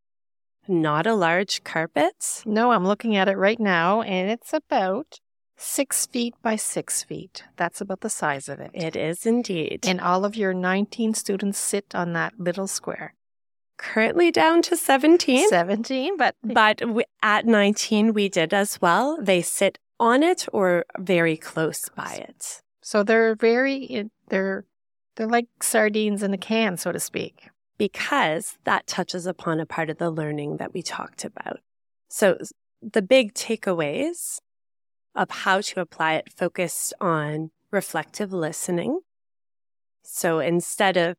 not 0.68 1.08
a 1.08 1.16
large 1.16 1.64
carpet. 1.64 2.44
No, 2.46 2.72
I'm 2.72 2.86
looking 2.86 3.16
at 3.16 3.30
it 3.30 3.38
right 3.38 3.60
now, 3.60 4.02
and 4.02 4.30
it's 4.30 4.54
about 4.54 5.20
six 5.58 6.06
feet 6.06 6.36
by 6.42 6.56
six 6.56 7.04
feet. 7.04 7.44
That's 7.58 7.82
about 7.82 8.02
the 8.02 8.10
size 8.10 8.48
of 8.48 8.60
it. 8.60 8.72
It 8.74 8.96
is 8.96 9.26
indeed. 9.26 9.86
And 9.86 10.00
all 10.00 10.24
of 10.24 10.36
your 10.36 10.54
19 10.54 11.16
students 11.16 11.60
sit 11.60 11.94
on 11.94 12.14
that 12.14 12.40
little 12.40 12.68
square. 12.68 13.16
Currently 13.78 14.32
down 14.32 14.62
to 14.64 14.78
17. 14.78 15.50
17, 15.50 16.18
but. 16.18 16.36
But 16.44 16.82
at 17.22 17.46
19, 17.46 18.14
we 18.14 18.30
did 18.30 18.54
as 18.54 18.80
well. 18.82 19.18
They 19.20 19.42
sit 19.42 19.78
on 20.00 20.24
it 20.24 20.48
or 20.54 20.86
very 20.98 21.36
close 21.38 21.90
by 21.90 22.14
it. 22.14 22.62
So 22.82 23.04
they're 23.04 23.36
very, 23.36 24.10
they're, 24.30 24.66
they're 25.16 25.28
like 25.28 25.48
sardines 25.62 26.24
in 26.24 26.34
a 26.34 26.38
can, 26.38 26.78
so 26.78 26.92
to 26.92 27.00
speak. 27.00 27.50
Because 27.78 28.58
that 28.64 28.88
touches 28.88 29.28
upon 29.28 29.60
a 29.60 29.66
part 29.66 29.90
of 29.90 29.98
the 29.98 30.10
learning 30.10 30.58
that 30.58 30.74
we 30.74 30.82
talked 30.82 31.24
about. 31.26 31.60
So 32.08 32.38
the 32.82 33.02
big 33.02 33.34
takeaways 33.34 34.40
of 35.18 35.32
how 35.32 35.60
to 35.60 35.82
apply 35.82 36.14
it 36.14 36.32
focused 36.32 36.94
on 37.02 37.50
reflective 37.72 38.32
listening. 38.32 39.00
So 40.04 40.40
instead 40.40 40.96
of 40.96 41.18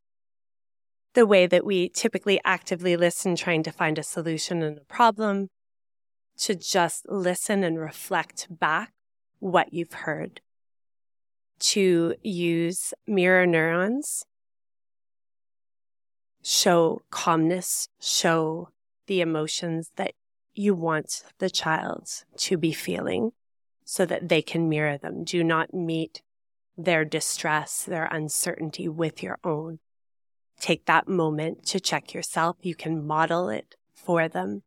the 1.14 1.26
way 1.26 1.46
that 1.46 1.66
we 1.66 1.88
typically 1.88 2.40
actively 2.44 2.96
listen, 2.96 3.34
trying 3.34 3.64
to 3.64 3.72
find 3.72 3.98
a 3.98 4.02
solution 4.04 4.62
and 4.62 4.78
a 4.78 4.84
problem, 4.84 5.48
to 6.38 6.54
just 6.54 7.06
listen 7.08 7.64
and 7.64 7.78
reflect 7.78 8.46
back 8.48 8.92
what 9.40 9.74
you've 9.74 9.92
heard, 9.92 10.40
to 11.58 12.14
use 12.22 12.94
mirror 13.06 13.46
neurons, 13.46 14.24
show 16.42 17.02
calmness, 17.10 17.88
show 18.00 18.68
the 19.08 19.20
emotions 19.20 19.90
that 19.96 20.12
you 20.54 20.74
want 20.74 21.24
the 21.38 21.50
child 21.50 22.08
to 22.36 22.56
be 22.56 22.72
feeling 22.72 23.32
so 23.90 24.04
that 24.04 24.28
they 24.28 24.42
can 24.42 24.68
mirror 24.68 24.98
them. 24.98 25.24
Do 25.24 25.42
not 25.42 25.72
meet 25.72 26.20
their 26.76 27.06
distress, 27.06 27.84
their 27.84 28.04
uncertainty 28.04 28.86
with 28.86 29.22
your 29.22 29.38
own. 29.42 29.78
Take 30.60 30.84
that 30.84 31.08
moment 31.08 31.64
to 31.68 31.80
check 31.80 32.12
yourself. 32.12 32.58
You 32.60 32.74
can 32.74 33.06
model 33.06 33.48
it 33.48 33.76
for 33.94 34.28
them 34.28 34.62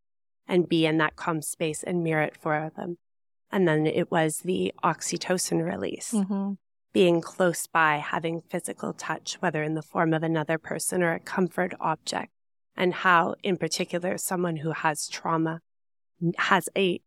and 0.48 0.68
be 0.68 0.88
in 0.88 0.98
that 0.98 1.18
calm 1.18 1.44
space 1.44 1.84
and 1.84 2.04
mirror 2.04 2.24
it 2.24 2.36
for 2.36 2.72
them. 2.76 2.98
And 3.52 3.68
then 3.68 3.86
it 3.86 4.10
was 4.10 4.40
the 4.40 4.74
oxytocin 4.84 5.64
release. 5.64 6.14
Mm-hmm. 6.14 6.54
Being 6.92 7.22
close 7.22 7.68
by, 7.68 7.98
having 7.98 8.42
physical 8.50 8.92
touch, 8.92 9.38
whether 9.40 9.62
in 9.62 9.76
the 9.76 9.84
form 9.84 10.16
of 10.16 10.24
another 10.24 10.58
person 10.58 11.04
or 11.04 11.14
a 11.14 11.20
comfort 11.20 11.76
object, 11.80 12.32
and 12.76 12.92
how, 12.92 13.36
in 13.44 13.58
particular, 13.58 14.18
someone 14.18 14.58
who 14.58 14.72
has 14.72 15.08
trauma 15.08 15.62
has 16.38 16.70
a 16.76 17.02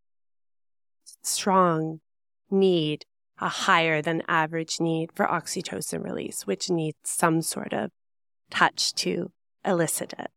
strong 1.22 2.00
need, 2.50 3.04
a 3.40 3.48
higher 3.48 4.00
than 4.00 4.22
average 4.28 4.80
need 4.80 5.10
for 5.12 5.26
oxytocin 5.26 6.04
release, 6.04 6.46
which 6.46 6.70
needs 6.70 6.98
some 7.04 7.42
sort 7.42 7.72
of 7.72 7.90
touch 8.50 8.94
to 8.94 9.32
elicit 9.64 10.14
it. 10.18 10.30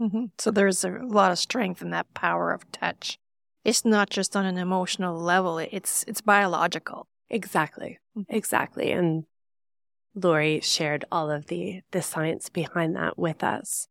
Mm-hmm. 0.00 0.26
So 0.38 0.50
there's 0.50 0.84
a 0.84 0.90
lot 1.02 1.32
of 1.32 1.38
strength 1.38 1.82
in 1.82 1.90
that 1.90 2.12
power 2.14 2.52
of 2.52 2.70
touch. 2.70 3.18
It's 3.64 3.84
not 3.84 4.10
just 4.10 4.36
on 4.36 4.44
an 4.44 4.58
emotional 4.58 5.18
level; 5.18 5.58
it's 5.58 6.04
it's 6.06 6.20
biological. 6.20 7.08
Exactly, 7.28 7.98
mm-hmm. 8.16 8.34
exactly. 8.34 8.92
And 8.92 9.24
Lori 10.14 10.60
shared 10.60 11.04
all 11.10 11.30
of 11.30 11.46
the 11.46 11.80
the 11.90 12.02
science 12.02 12.48
behind 12.48 12.94
that 12.96 13.18
with 13.18 13.42
us. 13.42 13.88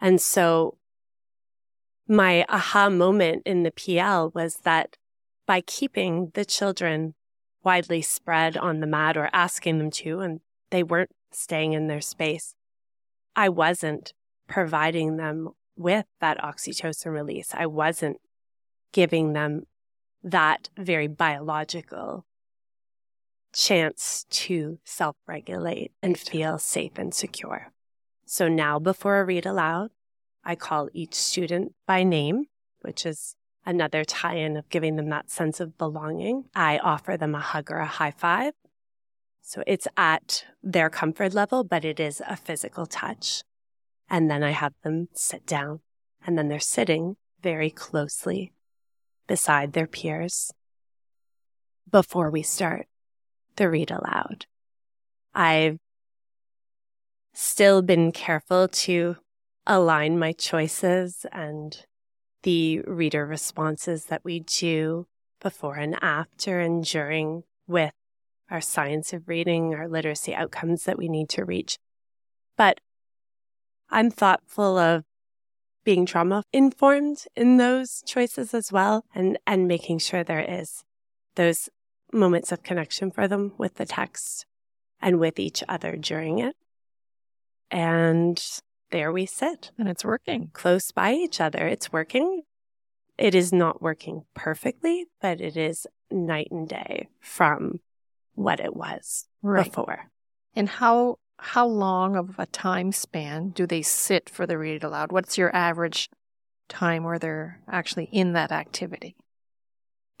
And 0.00 0.20
so 0.20 0.76
my 2.06 2.44
aha 2.48 2.90
moment 2.90 3.42
in 3.46 3.62
the 3.62 3.70
PL 3.70 4.32
was 4.34 4.56
that 4.64 4.96
by 5.46 5.60
keeping 5.60 6.30
the 6.34 6.44
children 6.44 7.14
widely 7.62 8.02
spread 8.02 8.56
on 8.56 8.80
the 8.80 8.86
mat 8.86 9.16
or 9.16 9.30
asking 9.32 9.78
them 9.78 9.90
to, 9.90 10.20
and 10.20 10.40
they 10.70 10.82
weren't 10.82 11.14
staying 11.32 11.72
in 11.72 11.86
their 11.88 12.00
space, 12.00 12.54
I 13.34 13.48
wasn't 13.48 14.12
providing 14.46 15.16
them 15.16 15.50
with 15.76 16.06
that 16.20 16.38
oxytocin 16.38 17.12
release. 17.12 17.50
I 17.54 17.66
wasn't 17.66 18.18
giving 18.92 19.32
them 19.32 19.66
that 20.22 20.70
very 20.76 21.08
biological 21.08 22.24
chance 23.52 24.26
to 24.30 24.78
self 24.84 25.16
regulate 25.26 25.92
and 26.02 26.18
feel 26.18 26.58
safe 26.58 26.92
and 26.96 27.14
secure. 27.14 27.72
So 28.26 28.48
now, 28.48 28.78
before 28.78 29.16
I 29.16 29.20
read 29.20 29.46
aloud, 29.46 29.90
I 30.44 30.54
call 30.54 30.88
each 30.92 31.14
student 31.14 31.74
by 31.86 32.02
name, 32.02 32.46
which 32.80 33.06
is 33.06 33.36
another 33.66 34.04
tie 34.04 34.36
in 34.36 34.56
of 34.56 34.68
giving 34.68 34.96
them 34.96 35.08
that 35.10 35.30
sense 35.30 35.60
of 35.60 35.78
belonging. 35.78 36.44
I 36.54 36.78
offer 36.78 37.16
them 37.16 37.34
a 37.34 37.40
hug 37.40 37.70
or 37.70 37.78
a 37.78 37.86
high 37.86 38.10
five. 38.10 38.54
So 39.40 39.62
it's 39.66 39.88
at 39.96 40.46
their 40.62 40.88
comfort 40.88 41.34
level, 41.34 41.64
but 41.64 41.84
it 41.84 42.00
is 42.00 42.22
a 42.26 42.36
physical 42.36 42.86
touch. 42.86 43.42
And 44.08 44.30
then 44.30 44.42
I 44.42 44.50
have 44.50 44.74
them 44.82 45.08
sit 45.14 45.46
down 45.46 45.80
and 46.26 46.38
then 46.38 46.48
they're 46.48 46.60
sitting 46.60 47.16
very 47.42 47.70
closely 47.70 48.52
beside 49.26 49.72
their 49.72 49.86
peers 49.86 50.52
before 51.90 52.30
we 52.30 52.42
start 52.42 52.86
the 53.56 53.68
read 53.68 53.90
aloud. 53.90 54.46
I've 55.34 55.78
still 57.32 57.82
been 57.82 58.12
careful 58.12 58.68
to 58.68 59.16
align 59.66 60.18
my 60.18 60.32
choices 60.32 61.26
and 61.32 61.84
the 62.44 62.80
reader 62.86 63.26
responses 63.26 64.06
that 64.06 64.24
we 64.24 64.40
do 64.40 65.06
before 65.40 65.76
and 65.76 65.96
after 66.02 66.60
and 66.60 66.84
during 66.84 67.42
with 67.66 67.92
our 68.50 68.60
science 68.60 69.12
of 69.12 69.28
reading, 69.28 69.74
our 69.74 69.88
literacy 69.88 70.34
outcomes 70.34 70.84
that 70.84 70.98
we 70.98 71.08
need 71.08 71.28
to 71.30 71.44
reach. 71.44 71.78
But 72.56 72.80
I'm 73.90 74.10
thoughtful 74.10 74.78
of 74.78 75.04
being 75.84 76.06
trauma 76.06 76.44
informed 76.52 77.24
in 77.34 77.56
those 77.56 78.02
choices 78.06 78.54
as 78.54 78.70
well 78.70 79.04
and, 79.14 79.38
and 79.46 79.66
making 79.66 79.98
sure 79.98 80.22
there 80.22 80.44
is 80.46 80.84
those 81.36 81.68
moments 82.12 82.52
of 82.52 82.62
connection 82.62 83.10
for 83.10 83.26
them 83.26 83.52
with 83.58 83.74
the 83.74 83.86
text 83.86 84.46
and 85.00 85.18
with 85.18 85.38
each 85.38 85.64
other 85.68 85.96
during 85.96 86.38
it. 86.38 86.54
And 87.70 88.42
there 88.94 89.10
we 89.10 89.26
sit. 89.26 89.72
And 89.76 89.88
it's 89.88 90.04
working. 90.04 90.50
Close 90.52 90.92
by 90.92 91.14
each 91.14 91.40
other. 91.40 91.66
It's 91.66 91.92
working. 91.92 92.42
It 93.18 93.34
is 93.34 93.52
not 93.52 93.82
working 93.82 94.22
perfectly, 94.34 95.06
but 95.20 95.40
it 95.40 95.56
is 95.56 95.84
night 96.12 96.46
and 96.52 96.68
day 96.68 97.08
from 97.20 97.80
what 98.36 98.60
it 98.60 98.76
was 98.76 99.26
right. 99.42 99.64
before. 99.64 100.10
And 100.54 100.68
how 100.68 101.18
how 101.38 101.66
long 101.66 102.14
of 102.14 102.36
a 102.38 102.46
time 102.46 102.92
span 102.92 103.48
do 103.48 103.66
they 103.66 103.82
sit 103.82 104.30
for 104.30 104.46
the 104.46 104.56
read 104.56 104.84
aloud? 104.84 105.10
What's 105.10 105.36
your 105.36 105.54
average 105.54 106.08
time 106.68 107.02
where 107.02 107.18
they're 107.18 107.60
actually 107.68 108.08
in 108.12 108.34
that 108.34 108.52
activity? 108.52 109.16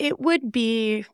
It 0.00 0.18
would 0.18 0.50
be 0.50 1.06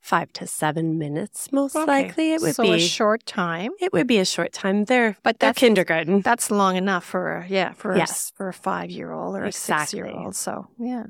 five 0.00 0.32
to 0.32 0.46
seven 0.46 0.98
minutes, 0.98 1.52
most 1.52 1.76
okay. 1.76 1.86
likely. 1.86 2.32
It 2.32 2.40
would 2.40 2.54
so 2.54 2.62
be 2.62 2.72
a 2.72 2.78
short 2.78 3.24
time. 3.26 3.72
It 3.80 3.92
would 3.92 4.06
be 4.06 4.18
a 4.18 4.24
short 4.24 4.52
time. 4.52 4.84
They're 4.84 5.16
but 5.22 5.38
that's 5.38 5.58
kindergarten. 5.58 6.22
That's 6.22 6.50
long 6.50 6.76
enough 6.76 7.04
for 7.04 7.46
yeah 7.48 7.72
for 7.72 7.96
yes. 7.96 8.30
a, 8.34 8.36
for 8.36 8.48
a 8.48 8.52
five 8.52 8.90
year 8.90 9.12
old 9.12 9.36
or 9.36 9.44
exactly. 9.44 9.74
a 9.74 9.80
six 9.80 9.94
year 9.94 10.06
old. 10.06 10.34
So 10.34 10.68
yeah. 10.78 11.04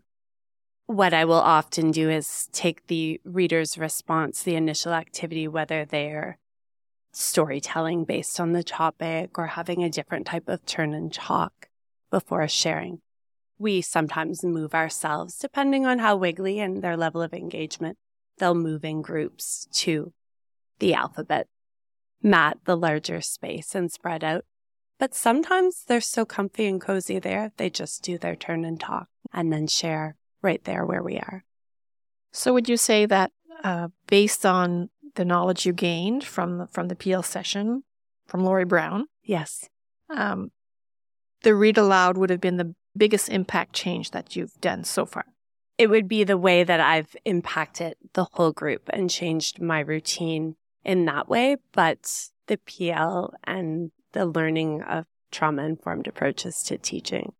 What 0.87 1.15
I 1.15 1.25
will 1.25 1.35
often 1.35 1.93
do 1.93 2.11
is 2.11 2.49
take 2.53 2.89
the 2.89 3.21
reader's 3.25 3.79
response, 3.79 4.43
the 4.43 4.57
initial 4.57 4.93
activity, 4.93 5.47
whether 5.47 5.85
they're 5.85 6.39
storytelling 7.13 8.05
based 8.05 8.41
on 8.41 8.53
the 8.53 8.65
topic 8.65 9.39
or 9.39 9.47
having 9.47 9.85
a 9.85 9.91
different 9.91 10.27
type 10.27 10.49
of 10.49 10.67
turn 10.67 10.93
and 10.93 11.13
talk 11.13 11.69
before 12.11 12.47
sharing. 12.49 13.01
We 13.57 13.83
sometimes 13.83 14.43
move 14.43 14.75
ourselves 14.75 15.39
depending 15.39 15.87
on 15.87 16.01
how 16.01 16.17
wiggly 16.17 16.59
and 16.59 16.83
their 16.83 16.97
level 16.97 17.23
of 17.23 17.35
engagement 17.35 17.97
they'll 18.41 18.55
move 18.55 18.85
in 18.85 19.03
groups 19.03 19.69
to 19.73 20.13
the 20.81 20.95
alphabet, 20.95 21.47
mat 22.23 22.59
the 22.65 22.77
larger 22.77 23.21
space 23.21 23.75
and 23.75 23.93
spread 23.93 24.25
out. 24.25 24.45
But 24.99 25.15
sometimes 25.15 25.85
they're 25.87 26.01
so 26.01 26.25
comfy 26.25 26.67
and 26.67 26.81
cozy 26.81 27.19
there, 27.19 27.53
they 27.57 27.71
just 27.71 28.03
do 28.03 28.19
their 28.19 28.37
turn 28.37 28.65
and 28.65 28.81
talk 28.81 29.07
and 29.33 29.53
then 29.53 29.67
share 29.67 30.17
right 30.43 30.63
there 30.65 30.85
where 30.85 31.03
we 31.03 31.17
are. 31.17 31.45
So, 32.33 32.53
would 32.53 32.69
you 32.69 32.77
say 32.77 33.07
that 33.07 33.33
uh, 33.65 33.89
based 34.07 34.45
on 34.45 34.91
the 35.15 35.25
knowledge 35.25 35.67
you 35.67 35.73
gained 35.73 36.25
from 36.25 36.59
the, 36.59 36.67
from 36.67 36.89
the 36.89 36.97
PL 36.97 37.23
session 37.23 37.83
from 38.27 38.45
Lori 38.45 38.65
Brown, 38.65 39.07
yes, 39.23 39.69
um, 40.09 40.51
the 41.43 41.55
read 41.55 41.79
aloud 41.79 42.17
would 42.17 42.31
have 42.31 42.41
been 42.41 42.57
the 42.57 42.75
biggest 42.97 43.29
impact 43.29 43.73
change 43.73 44.11
that 44.11 44.37
you've 44.37 44.61
done 44.61 44.85
so 44.85 45.07
far? 45.07 45.25
It 45.81 45.89
would 45.89 46.07
be 46.07 46.25
the 46.25 46.37
way 46.37 46.63
that 46.63 46.79
I've 46.79 47.17
impacted 47.25 47.95
the 48.13 48.27
whole 48.33 48.53
group 48.53 48.91
and 48.93 49.09
changed 49.09 49.63
my 49.63 49.81
routine 49.81 50.57
in 50.85 51.07
that 51.07 51.27
way. 51.27 51.57
But 51.73 52.29
the 52.49 52.59
PL 52.59 53.33
and 53.45 53.91
the 54.13 54.27
learning 54.27 54.83
of 54.83 55.07
trauma 55.31 55.63
informed 55.63 56.07
approaches 56.07 56.63
to 56.65 56.77
teaching 56.77 57.33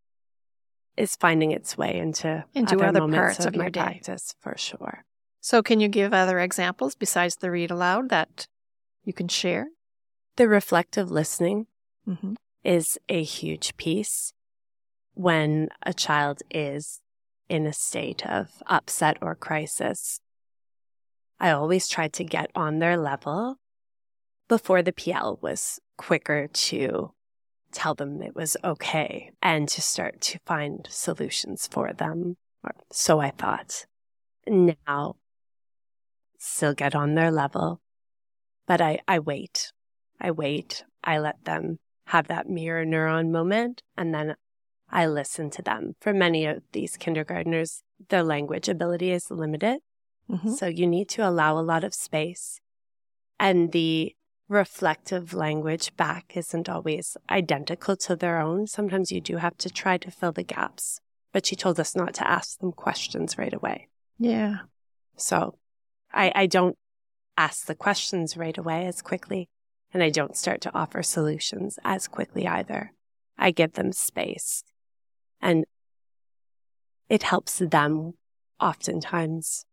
is 0.97 1.17
finding 1.17 1.51
its 1.51 1.77
way 1.77 1.99
into, 1.99 2.43
into 2.55 2.77
other, 2.77 2.87
other 3.03 3.13
parts 3.13 3.41
of, 3.41 3.49
of 3.49 3.57
your 3.57 3.65
my 3.65 3.69
day. 3.69 3.81
practice 3.83 4.35
for 4.41 4.57
sure. 4.57 5.05
So, 5.43 5.63
can 5.63 5.81
you 5.81 5.89
give 5.89 6.15
other 6.15 6.39
examples 6.39 6.95
besides 6.95 7.37
the 7.37 7.51
read 7.51 7.71
aloud 7.71 8.09
that 8.09 8.47
you 9.05 9.13
can 9.13 9.29
share? 9.29 9.67
The 10.37 10.49
reflective 10.49 11.11
listening 11.11 11.67
mm-hmm. 12.09 12.35
is 12.65 12.97
a 13.11 13.23
huge 13.23 13.77
piece 13.77 14.33
when 15.13 15.69
a 15.83 15.93
child 15.93 16.43
is 16.51 17.03
in 17.51 17.67
a 17.67 17.73
state 17.73 18.25
of 18.25 18.63
upset 18.67 19.19
or 19.21 19.35
crisis. 19.35 20.21
I 21.41 21.51
always 21.51 21.89
tried 21.89 22.13
to 22.15 22.25
get 22.25 22.51
on 22.55 22.79
their 22.79 22.97
level 22.97 23.57
before 24.49 24.83
the 24.83 24.93
PL 24.93 25.39
was 25.43 25.81
quicker 25.99 26.47
to 26.47 27.13
tell 27.73 27.95
them 27.95 28.23
it 28.23 28.35
was 28.35 28.57
okay 28.63 29.33
and 29.43 29.69
to 29.69 29.83
start 29.83 30.21
to 30.21 30.39
find 30.47 30.87
solutions 30.91 31.69
for 31.71 31.93
them. 31.93 32.37
Or 32.63 32.73
so 32.93 33.21
I 33.21 33.31
thought. 33.31 33.87
Now, 34.47 35.17
still 36.39 36.75
get 36.75 36.95
on 36.95 37.15
their 37.15 37.31
level, 37.31 37.81
but 38.67 38.81
I, 38.81 39.01
I 39.09 39.19
wait. 39.19 39.73
I 40.21 40.31
wait. 40.31 40.85
I 41.03 41.19
let 41.19 41.45
them 41.45 41.79
have 42.07 42.29
that 42.29 42.49
mirror 42.49 42.85
neuron 42.85 43.31
moment 43.31 43.83
and 43.97 44.15
then 44.15 44.35
I 44.93 45.07
listen 45.07 45.51
to 45.51 45.63
them. 45.63 45.95
For 46.01 46.13
many 46.13 46.47
of 46.47 46.63
these 46.73 46.97
kindergartners, 46.97 47.83
their 48.09 48.23
language 48.23 48.69
ability 48.69 49.13
is 49.13 49.31
limited. 49.31 49.81
Mm-hmm. 50.31 50.53
So 50.53 50.67
you 50.67 50.87
need 50.87 51.09
to 51.11 51.27
allow 51.27 51.59
a 51.59 51.63
lot 51.63 51.85
of 51.85 51.95
space. 51.95 52.61
And 53.39 53.73
the 53.73 54.15
reflective 54.49 55.33
language 55.33 55.97
back 55.97 56.37
isn't 56.37 56.69
always 56.69 57.17
identical 57.31 57.97
to 57.97 58.17
their 58.17 58.41
own. 58.41 58.67
Sometimes 58.67 59.13
you 59.13 59.21
do 59.21 59.37
have 59.37 59.57
to 59.59 59.71
try 59.71 59.97
to 59.99 60.11
fill 60.11 60.33
the 60.33 60.43
gaps. 60.43 61.01
But 61.33 61.47
she 61.47 61.55
told 61.55 61.79
us 61.79 61.95
not 61.95 62.15
to 62.15 62.29
ask 62.29 62.59
them 62.59 62.73
questions 62.73 63.39
right 63.39 63.55
away. 63.55 63.89
Yeah. 64.19 64.59
So 65.17 65.59
I, 66.13 66.33
I 66.35 66.47
don't 66.47 66.77
ask 67.37 67.67
the 67.67 67.75
questions 67.75 68.37
right 68.37 68.59
away 68.59 68.87
as 68.87 69.01
quickly, 69.01 69.49
and 69.95 70.03
I 70.03 70.11
don't 70.11 70.37
start 70.37 70.61
to 70.63 70.75
offer 70.75 71.03
solutions 71.03 71.79
as 71.85 72.09
quickly 72.09 72.49
either. 72.49 72.93
I 73.39 73.53
give 73.53 73.75
them 73.75 73.93
space 73.93 74.65
and 75.41 75.65
it 77.09 77.23
helps 77.23 77.59
them 77.59 78.15
oftentimes 78.61 79.65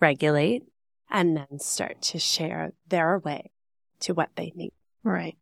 regulate 0.00 0.64
and 1.10 1.36
then 1.36 1.58
start 1.58 2.00
to 2.02 2.18
share 2.18 2.72
their 2.88 3.18
way 3.18 3.50
to 4.00 4.14
what 4.14 4.30
they 4.36 4.52
need. 4.54 4.72
Right. 5.04 5.36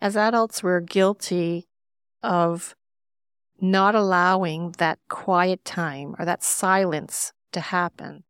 As 0.00 0.16
adults, 0.16 0.62
we're 0.62 0.80
guilty 0.80 1.68
of 2.22 2.74
not 3.60 3.94
allowing 3.94 4.72
that 4.78 4.98
quiet 5.08 5.64
time 5.64 6.14
or 6.18 6.24
that 6.24 6.42
silence 6.42 7.32
to 7.52 7.60
happen. 7.60 8.22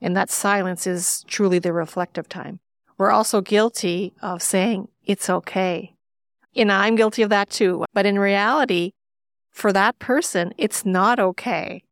And 0.00 0.16
that 0.16 0.30
silence 0.30 0.86
is 0.86 1.24
truly 1.26 1.58
the 1.58 1.72
reflective 1.72 2.28
time. 2.28 2.60
We're 2.98 3.10
also 3.10 3.40
guilty 3.40 4.12
of 4.20 4.42
saying, 4.42 4.88
it's 5.02 5.30
okay. 5.30 5.94
And 6.54 6.70
I'm 6.70 6.94
guilty 6.94 7.22
of 7.22 7.30
that 7.30 7.50
too. 7.50 7.84
But 7.94 8.06
in 8.06 8.18
reality, 8.18 8.92
for 9.54 9.72
that 9.72 9.98
person, 9.98 10.52
it's 10.58 10.84
not 10.84 11.18
okay. 11.18 11.84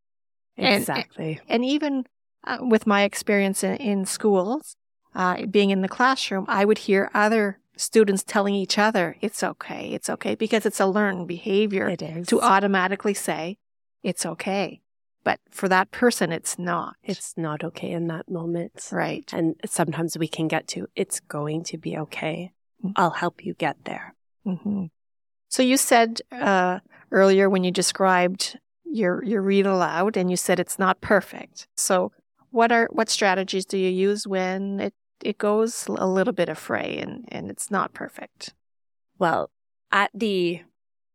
Exactly. 0.57 1.40
And, 1.48 1.62
and 1.62 1.64
even 1.64 2.05
uh, 2.44 2.59
with 2.61 2.87
my 2.87 3.05
experience 3.05 3.62
in, 3.62 3.77
in 3.77 4.05
schools, 4.05 4.77
uh, 5.14 5.46
being 5.46 5.70
in 5.70 5.81
the 5.81 5.88
classroom, 5.88 6.44
I 6.48 6.64
would 6.64 6.79
hear 6.79 7.09
other 7.14 7.61
students 7.77 8.25
telling 8.25 8.55
each 8.55 8.79
other, 8.79 9.16
it's 9.20 9.42
okay, 9.42 9.90
it's 9.92 10.11
okay, 10.11 10.35
because 10.35 10.66
it's 10.66 10.81
a 10.81 10.87
learned 10.87 11.29
behavior 11.29 11.88
it 11.88 12.03
is. 12.03 12.27
to 12.27 12.40
automatically 12.40 13.14
say, 13.14 13.59
it's 14.03 14.27
okay. 14.27 14.81
But 15.25 15.38
for 15.51 15.68
that 15.68 15.92
person, 15.92 16.33
it's 16.33 16.59
not. 16.59 16.96
It's 17.05 17.35
not 17.37 17.62
okay 17.62 17.92
in 17.92 18.09
that 18.09 18.29
moment. 18.29 18.88
Right. 18.90 19.33
And 19.33 19.55
sometimes 19.64 20.18
we 20.18 20.27
can 20.27 20.48
get 20.48 20.66
to, 20.68 20.88
it's 20.96 21.20
going 21.20 21.62
to 21.64 21.79
be 21.79 21.96
okay. 21.96 22.53
Mm-hmm. 22.85 22.94
I'll 22.96 23.11
help 23.11 23.44
you 23.44 23.55
get 23.55 23.77
there. 23.85 24.16
Mm-hmm. 24.44 24.87
So 25.48 25.62
you 25.62 25.77
said 25.77 26.22
uh, 26.33 26.81
earlier 27.12 27.48
when 27.48 27.62
you 27.62 27.70
described 27.70 28.59
your 28.85 29.22
your 29.25 29.42
read 29.42 29.66
aloud 29.66 30.16
and 30.16 30.31
you 30.31 30.37
said 30.37 30.59
it's 30.59 30.79
not 30.79 31.01
perfect. 31.01 31.68
So 31.77 32.12
what 32.51 32.72
are 32.72 32.88
what 32.90 33.09
strategies 33.09 33.64
do 33.64 33.79
you 33.79 33.88
use 33.88 34.27
when 34.27 34.81
it 34.81 34.94
it 35.22 35.38
goes 35.38 35.87
a 35.88 36.07
little 36.07 36.33
bit 36.33 36.48
afray 36.48 36.98
and 36.98 37.25
and 37.29 37.51
it's 37.51 37.70
not 37.70 37.94
perfect? 37.94 38.55
Well, 39.18 39.51
at 39.92 40.11
the 40.12 40.62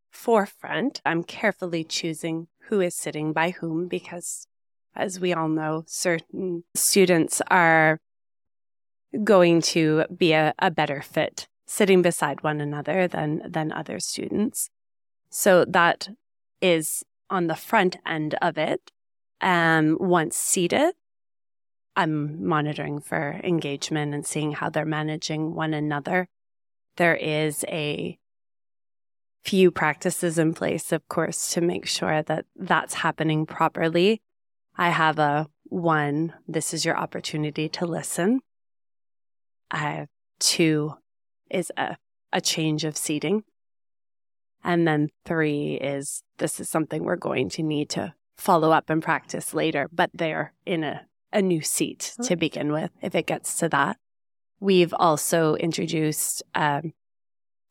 forefront, 0.10 1.02
I'm 1.06 1.24
carefully 1.24 1.84
choosing 1.84 2.48
who 2.70 2.80
is 2.80 2.96
sitting 2.96 3.34
by 3.34 3.52
whom 3.52 3.88
because 3.88 4.48
as 4.96 5.20
we 5.20 5.34
all 5.34 5.50
know, 5.50 5.84
certain 5.88 6.64
students 6.74 7.42
are 7.52 8.00
going 9.24 9.62
to 9.62 10.06
be 10.16 10.34
a, 10.34 10.54
a 10.60 10.72
better 10.72 11.02
fit 11.02 11.48
sitting 11.66 12.02
beside 12.02 12.44
one 12.44 12.62
another 12.62 13.08
than 13.08 13.42
than 13.48 13.72
other 13.72 14.00
students. 14.00 14.70
So 15.30 15.66
that 15.66 16.10
is 16.62 17.04
on 17.30 17.48
the 17.48 17.56
front 17.56 17.98
end 18.06 18.36
of 18.42 18.58
it. 18.58 18.92
Um, 19.42 19.98
once 20.00 20.36
seated, 20.36 20.94
I'm 21.96 22.46
monitoring 22.46 23.00
for 23.02 23.40
engagement 23.44 24.14
and 24.14 24.26
seeing 24.26 24.54
how 24.54 24.70
they're 24.70 24.86
managing 24.86 25.54
one 25.54 25.74
another. 25.74 26.28
There 26.96 27.16
is 27.16 27.66
a 27.68 28.18
few 29.44 29.72
practices 29.72 30.38
in 30.38 30.54
place, 30.54 30.92
of 30.92 31.08
course, 31.08 31.54
to 31.54 31.62
make 31.62 31.86
sure 31.86 32.22
that 32.24 32.46
that's 32.56 32.96
happening 32.96 33.46
properly. 33.46 34.22
I 34.78 34.90
have 34.90 35.20
a 35.20 35.48
one, 35.64 36.34
this 36.48 36.74
is 36.74 36.86
your 36.86 36.98
opportunity 36.98 37.70
to 37.70 37.86
listen. 37.86 38.42
I 39.72 39.78
have 39.78 40.08
two 40.40 40.96
is 41.50 41.72
a, 41.78 41.98
a 42.32 42.42
change 42.42 42.84
of 42.84 42.98
seating. 42.98 43.44
And 44.64 44.88
then 44.88 45.10
three 45.26 45.76
is 45.76 46.24
this 46.38 46.60
is 46.60 46.70
something 46.70 47.04
we're 47.04 47.16
going 47.16 47.50
to 47.52 47.64
need 47.64 47.90
to 47.92 48.14
follow 48.36 48.72
up 48.72 48.90
and 48.90 49.02
practice 49.02 49.54
later, 49.54 49.90
but 49.92 50.12
they're 50.14 50.54
in 50.66 50.84
a, 50.84 51.06
a 51.34 51.42
new 51.42 51.62
seat 51.62 52.16
to 52.24 52.36
begin 52.36 52.72
with 52.72 52.92
if 53.02 53.16
it 53.16 53.26
gets 53.26 53.58
to 53.58 53.70
that. 53.70 53.98
we've 54.60 54.94
also 54.94 55.56
introduced 55.56 56.44
um, 56.56 56.94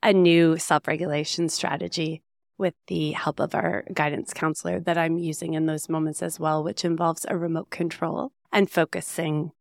a 0.02 0.12
new 0.12 0.56
self 0.58 0.86
regulation 0.86 1.48
strategy 1.48 2.22
with 2.58 2.74
the 2.86 3.12
help 3.12 3.38
of 3.38 3.54
our 3.54 3.84
guidance 3.92 4.32
counselor 4.32 4.80
that 4.80 4.96
I'm 4.96 5.18
using 5.18 5.54
in 5.54 5.66
those 5.66 5.88
moments 5.88 6.22
as 6.22 6.40
well, 6.40 6.64
which 6.64 6.84
involves 6.84 7.26
a 7.28 7.36
remote 7.36 7.70
control 7.70 8.32
and 8.52 8.70
focusing 8.70 9.52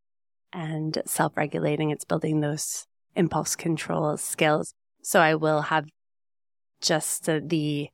and 0.52 1.02
self 1.04 1.36
regulating. 1.36 1.90
It's 1.90 2.04
building 2.04 2.40
those 2.40 2.86
impulse 3.14 3.56
control 3.56 4.16
skills. 4.16 4.72
So 5.02 5.20
I 5.20 5.34
will 5.34 5.62
have 5.62 5.86
just 6.86 7.28
uh, 7.28 7.40
the 7.42 7.88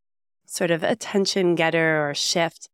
sort 0.46 0.70
of 0.70 0.83
attention 0.83 1.55
getter 1.55 2.09
or 2.09 2.14
shift. 2.14 2.68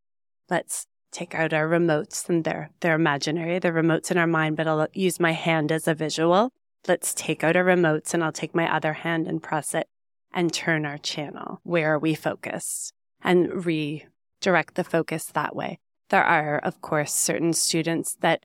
Let's 0.50 0.86
take 1.12 1.34
out 1.34 1.52
our 1.52 1.68
remotes 1.68 2.28
and 2.28 2.44
they're, 2.44 2.70
they're 2.80 2.94
imaginary. 2.94 3.58
The 3.58 3.68
remotes 3.68 4.10
in 4.10 4.18
our 4.18 4.26
mind, 4.26 4.56
but 4.56 4.66
I'll 4.66 4.88
use 4.92 5.20
my 5.20 5.32
hand 5.32 5.72
as 5.72 5.86
a 5.88 5.94
visual. 5.94 6.52
Let's 6.86 7.14
take 7.14 7.44
out 7.44 7.56
our 7.56 7.64
remotes 7.64 8.14
and 8.14 8.22
I'll 8.22 8.32
take 8.32 8.54
my 8.54 8.72
other 8.72 8.92
hand 8.94 9.26
and 9.26 9.42
press 9.42 9.74
it 9.74 9.88
and 10.32 10.52
turn 10.52 10.84
our 10.84 10.98
channel 10.98 11.60
where 11.62 11.94
are 11.94 11.98
we 11.98 12.14
focus 12.14 12.92
and 13.22 13.64
redirect 13.64 14.74
the 14.74 14.84
focus 14.84 15.26
that 15.26 15.56
way. 15.56 15.78
There 16.10 16.24
are, 16.24 16.58
of 16.58 16.80
course, 16.80 17.12
certain 17.12 17.52
students 17.52 18.16
that 18.20 18.44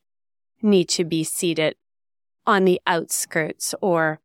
need 0.61 0.89
to 0.89 1.03
be 1.03 1.23
seated 1.23 1.75
on 2.45 2.65
the 2.65 2.81
outskirts 2.87 3.73
or 3.81 4.19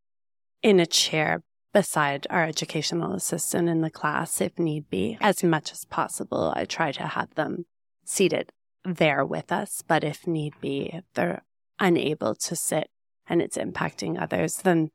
in 0.62 0.80
a 0.80 0.86
chair 0.86 1.42
beside 1.72 2.26
our 2.30 2.44
educational 2.44 3.12
assistant 3.12 3.68
in 3.68 3.80
the 3.80 3.90
class 3.90 4.40
if 4.40 4.58
need 4.58 4.88
be. 4.90 5.18
As 5.20 5.42
much 5.42 5.72
as 5.72 5.84
possible, 5.84 6.52
I 6.56 6.64
try 6.64 6.92
to 6.92 7.06
have 7.06 7.34
them 7.34 7.66
seated 8.04 8.50
there 8.84 9.24
with 9.24 9.52
us. 9.52 9.82
But 9.86 10.04
if 10.04 10.26
need 10.26 10.54
be, 10.60 10.90
if 10.92 11.04
they're 11.14 11.42
unable 11.78 12.34
to 12.34 12.56
sit 12.56 12.88
and 13.28 13.42
it's 13.42 13.58
impacting 13.58 14.20
others, 14.20 14.58
then 14.58 14.90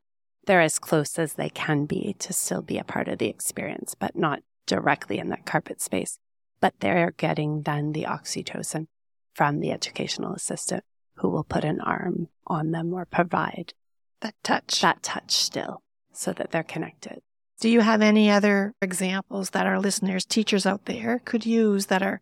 they're 0.46 0.60
as 0.60 0.78
close 0.78 1.18
as 1.18 1.34
they 1.34 1.48
can 1.48 1.86
be 1.86 2.14
to 2.18 2.32
still 2.32 2.62
be 2.62 2.78
a 2.78 2.84
part 2.84 3.08
of 3.08 3.18
the 3.18 3.28
experience, 3.28 3.94
but 3.94 4.16
not 4.16 4.40
directly 4.66 5.18
in 5.18 5.30
that 5.30 5.46
carpet 5.46 5.80
space. 5.80 6.18
But 6.60 6.74
they're 6.80 7.12
getting 7.16 7.62
then 7.62 7.92
the 7.92 8.04
oxytocin 8.04 8.88
from 9.32 9.60
the 9.60 9.70
educational 9.70 10.34
assistant 10.34 10.84
who 11.16 11.28
will 11.28 11.44
put 11.44 11.64
an 11.64 11.80
arm 11.80 12.28
on 12.46 12.72
them 12.72 12.92
or 12.92 13.04
provide 13.04 13.74
that 14.20 14.34
touch. 14.42 14.80
That 14.80 15.02
touch 15.02 15.30
still 15.30 15.83
so 16.16 16.32
that 16.32 16.50
they're 16.50 16.62
connected. 16.62 17.20
Do 17.60 17.68
you 17.68 17.80
have 17.80 18.02
any 18.02 18.30
other 18.30 18.74
examples 18.82 19.50
that 19.50 19.66
our 19.66 19.78
listeners, 19.78 20.24
teachers 20.24 20.66
out 20.66 20.86
there 20.86 21.20
could 21.24 21.46
use 21.46 21.86
that 21.86 22.02
are 22.02 22.20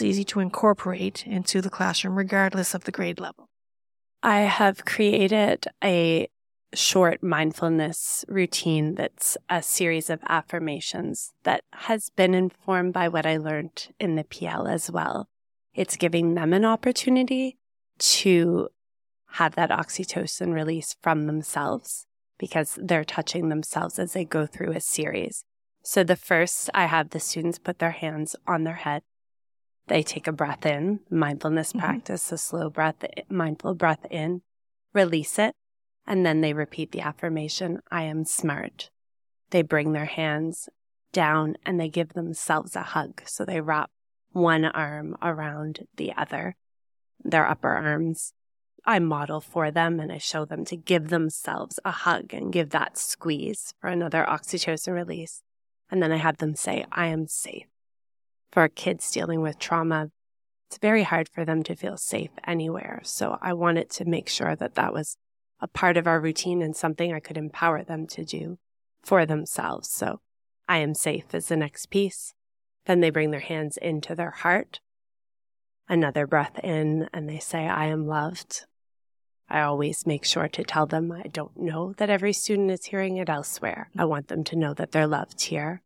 easy 0.00 0.24
to 0.24 0.40
incorporate 0.40 1.26
into 1.26 1.60
the 1.60 1.70
classroom 1.70 2.16
regardless 2.16 2.74
of 2.74 2.84
the 2.84 2.92
grade 2.92 3.20
level? 3.20 3.48
I 4.22 4.40
have 4.40 4.84
created 4.84 5.66
a 5.82 6.28
short 6.74 7.22
mindfulness 7.22 8.24
routine 8.28 8.94
that's 8.94 9.36
a 9.48 9.62
series 9.62 10.10
of 10.10 10.20
affirmations 10.28 11.32
that 11.44 11.62
has 11.72 12.10
been 12.10 12.34
informed 12.34 12.92
by 12.92 13.08
what 13.08 13.26
I 13.26 13.36
learned 13.36 13.88
in 14.00 14.16
the 14.16 14.24
PL 14.24 14.66
as 14.66 14.90
well. 14.90 15.28
It's 15.74 15.96
giving 15.96 16.34
them 16.34 16.52
an 16.52 16.64
opportunity 16.64 17.58
to 17.98 18.68
have 19.32 19.54
that 19.54 19.70
oxytocin 19.70 20.52
release 20.52 20.96
from 21.02 21.26
themselves 21.26 22.06
because 22.38 22.78
they're 22.82 23.04
touching 23.04 23.48
themselves 23.48 23.98
as 23.98 24.12
they 24.12 24.24
go 24.24 24.46
through 24.46 24.72
a 24.72 24.80
series. 24.80 25.44
So 25.82 26.02
the 26.02 26.16
first, 26.16 26.70
I 26.74 26.86
have 26.86 27.10
the 27.10 27.20
students 27.20 27.58
put 27.58 27.78
their 27.78 27.90
hands 27.90 28.34
on 28.46 28.64
their 28.64 28.74
head. 28.74 29.02
They 29.86 30.02
take 30.02 30.26
a 30.26 30.32
breath 30.32 30.64
in, 30.64 31.00
mindfulness 31.10 31.70
mm-hmm. 31.70 31.80
practice, 31.80 32.32
a 32.32 32.38
slow 32.38 32.70
breath, 32.70 33.04
mindful 33.28 33.74
breath 33.74 34.06
in, 34.10 34.42
release 34.94 35.38
it, 35.38 35.54
and 36.06 36.24
then 36.24 36.40
they 36.40 36.52
repeat 36.52 36.92
the 36.92 37.00
affirmation, 37.00 37.80
I 37.90 38.02
am 38.04 38.24
smart. 38.24 38.90
They 39.50 39.62
bring 39.62 39.92
their 39.92 40.06
hands 40.06 40.68
down 41.12 41.56
and 41.64 41.80
they 41.80 41.88
give 41.88 42.12
themselves 42.14 42.76
a 42.76 42.82
hug. 42.82 43.22
So 43.26 43.44
they 43.44 43.60
wrap 43.60 43.90
one 44.32 44.64
arm 44.64 45.16
around 45.22 45.86
the 45.96 46.12
other, 46.16 46.56
their 47.22 47.46
upper 47.46 47.70
arms. 47.70 48.32
I 48.86 48.98
model 48.98 49.40
for 49.40 49.70
them 49.70 49.98
and 49.98 50.12
I 50.12 50.18
show 50.18 50.44
them 50.44 50.64
to 50.66 50.76
give 50.76 51.08
themselves 51.08 51.80
a 51.84 51.90
hug 51.90 52.34
and 52.34 52.52
give 52.52 52.70
that 52.70 52.98
squeeze 52.98 53.72
for 53.80 53.88
another 53.88 54.26
oxytocin 54.28 54.92
release. 54.92 55.42
And 55.90 56.02
then 56.02 56.12
I 56.12 56.16
have 56.16 56.38
them 56.38 56.54
say, 56.54 56.84
I 56.92 57.06
am 57.06 57.26
safe. 57.26 57.66
For 58.52 58.68
kids 58.68 59.10
dealing 59.10 59.40
with 59.40 59.58
trauma, 59.58 60.10
it's 60.68 60.78
very 60.78 61.02
hard 61.02 61.28
for 61.28 61.44
them 61.44 61.62
to 61.64 61.74
feel 61.74 61.96
safe 61.96 62.30
anywhere. 62.46 63.00
So 63.04 63.38
I 63.40 63.54
wanted 63.54 63.90
to 63.90 64.04
make 64.04 64.28
sure 64.28 64.54
that 64.54 64.74
that 64.74 64.92
was 64.92 65.16
a 65.60 65.68
part 65.68 65.96
of 65.96 66.06
our 66.06 66.20
routine 66.20 66.60
and 66.60 66.76
something 66.76 67.12
I 67.12 67.20
could 67.20 67.38
empower 67.38 67.82
them 67.82 68.06
to 68.08 68.24
do 68.24 68.58
for 69.02 69.24
themselves. 69.24 69.88
So 69.90 70.20
I 70.68 70.78
am 70.78 70.94
safe 70.94 71.34
is 71.34 71.48
the 71.48 71.56
next 71.56 71.86
piece. 71.86 72.34
Then 72.86 73.00
they 73.00 73.10
bring 73.10 73.30
their 73.30 73.40
hands 73.40 73.78
into 73.78 74.14
their 74.14 74.30
heart. 74.30 74.80
Another 75.88 76.26
breath 76.26 76.58
in 76.62 77.08
and 77.14 77.28
they 77.28 77.38
say, 77.38 77.66
I 77.66 77.86
am 77.86 78.06
loved. 78.06 78.66
I 79.48 79.60
always 79.60 80.06
make 80.06 80.24
sure 80.24 80.48
to 80.48 80.64
tell 80.64 80.86
them 80.86 81.12
I 81.12 81.28
don't 81.28 81.56
know 81.56 81.92
that 81.98 82.10
every 82.10 82.32
student 82.32 82.70
is 82.70 82.86
hearing 82.86 83.16
it 83.18 83.28
elsewhere. 83.28 83.90
I 83.96 84.04
want 84.04 84.28
them 84.28 84.44
to 84.44 84.56
know 84.56 84.74
that 84.74 84.92
they're 84.92 85.06
loved 85.06 85.42
here. 85.42 85.82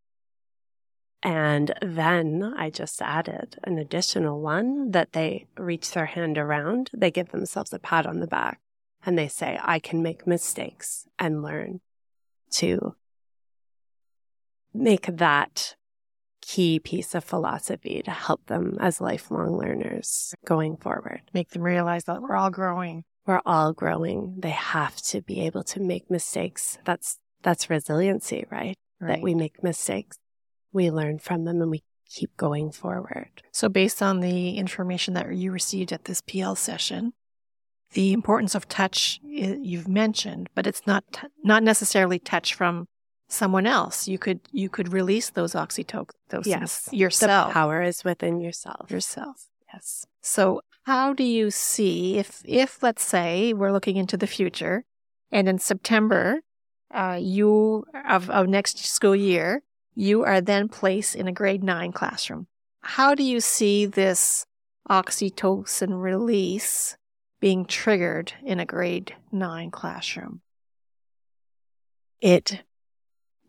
And 1.23 1.75
then 1.83 2.55
I 2.57 2.71
just 2.71 3.03
added 3.03 3.57
an 3.65 3.77
additional 3.79 4.41
one 4.41 4.93
that 4.93 5.13
they 5.13 5.47
reach 5.57 5.91
their 5.91 6.07
hand 6.07 6.39
around. 6.39 6.91
They 6.95 7.11
give 7.11 7.31
themselves 7.31 7.73
a 7.73 7.81
pat 7.81 8.07
on 8.07 8.21
the 8.21 8.29
back 8.29 8.61
and 9.05 9.19
they 9.19 9.29
say, 9.29 9.59
I 9.61 9.81
can 9.81 10.03
make 10.03 10.27
mistakes 10.27 11.07
and 11.19 11.43
learn 11.43 11.81
to 12.53 12.95
make 14.73 15.07
that 15.07 15.75
key 16.41 16.79
piece 16.79 17.15
of 17.15 17.25
philosophy 17.25 18.01
to 18.05 18.11
help 18.11 18.47
them 18.47 18.77
as 18.81 19.01
lifelong 19.01 19.59
learners 19.59 20.35
going 20.45 20.77
forward. 20.77 21.23
Make 21.35 21.51
them 21.51 21.63
realize 21.63 22.05
that 22.05 22.23
we're 22.23 22.37
all 22.37 22.51
growing. 22.51 23.05
We're 23.29 23.43
all 23.45 23.75
growing. 23.75 24.37
They 24.39 24.51
have 24.51 24.97
to 25.03 25.21
be 25.21 25.43
able 25.43 25.63
to 25.65 25.81
make 25.81 26.11
mistakes. 26.11 26.79
That's 26.87 27.19
that's 27.43 27.69
resiliency, 27.69 28.47
right? 28.51 28.75
right? 29.01 29.17
That 29.17 29.23
we 29.23 29.35
make 29.35 29.63
mistakes. 29.63 30.17
We 30.73 30.91
learn 30.91 31.19
from 31.19 31.45
them 31.45 31.61
and 31.61 31.71
we 31.71 31.83
keep 32.09 32.35
going 32.39 32.73
forward. 32.73 33.43
So 33.53 33.69
based 33.69 34.01
on 34.01 34.21
the 34.21 34.57
information 34.57 35.13
that 35.13 35.31
you 35.37 35.53
received 35.53 35.93
at 35.93 36.07
this 36.07 36.23
PL 36.23 36.57
session, 36.57 37.13
the 37.93 38.15
importance 38.15 38.55
of 38.55 38.67
touch 38.67 39.21
you've 39.23 39.89
mentioned, 39.89 40.49
but 40.55 40.67
it's 40.67 40.87
not 40.87 41.05
not 41.45 41.63
necessarily 41.63 42.19
touch 42.19 42.55
from 42.55 42.89
someone 43.29 43.67
else. 43.67 44.09
You 44.09 44.19
could 44.19 44.41
you 44.53 44.71
could 44.71 44.91
release 44.91 45.29
those 45.29 45.53
oxytocins 45.53 46.47
yes. 46.47 46.89
yourself. 46.93 47.49
The 47.49 47.53
power 47.53 47.83
is 47.83 48.05
within 48.05 48.41
yourself. 48.41 48.91
Yourself. 48.91 49.49
Yes. 49.71 50.07
So 50.23 50.63
how 50.89 51.13
do 51.13 51.23
you 51.23 51.51
see 51.51 52.17
if 52.17 52.41
if 52.47 52.83
let's 52.83 53.05
say 53.05 53.53
we're 53.53 53.73
looking 53.73 53.99
into 53.99 54.17
the 54.17 54.27
future, 54.27 54.85
and 55.31 55.47
in 55.47 55.59
September, 55.59 56.41
uh, 56.91 57.19
you 57.21 57.85
of, 58.09 58.31
of 58.31 58.49
next 58.49 58.79
school 58.79 59.15
year, 59.15 59.63
you 59.95 60.25
are 60.25 60.41
then 60.41 60.67
placed 60.67 61.15
in 61.15 61.29
a 61.29 61.33
grade 61.41 61.63
nine 61.63 61.93
classroom. 61.93 62.47
How 62.81 63.15
do 63.15 63.23
you 63.23 63.41
see 63.41 63.85
this 63.85 64.47
oxytocin 64.89 66.01
release 66.01 66.97
being 67.39 67.67
triggered 67.67 68.33
in 68.43 68.59
a 68.59 68.65
grade 68.65 69.15
nine 69.31 69.71
classroom? 69.71 70.41
It 72.23 72.65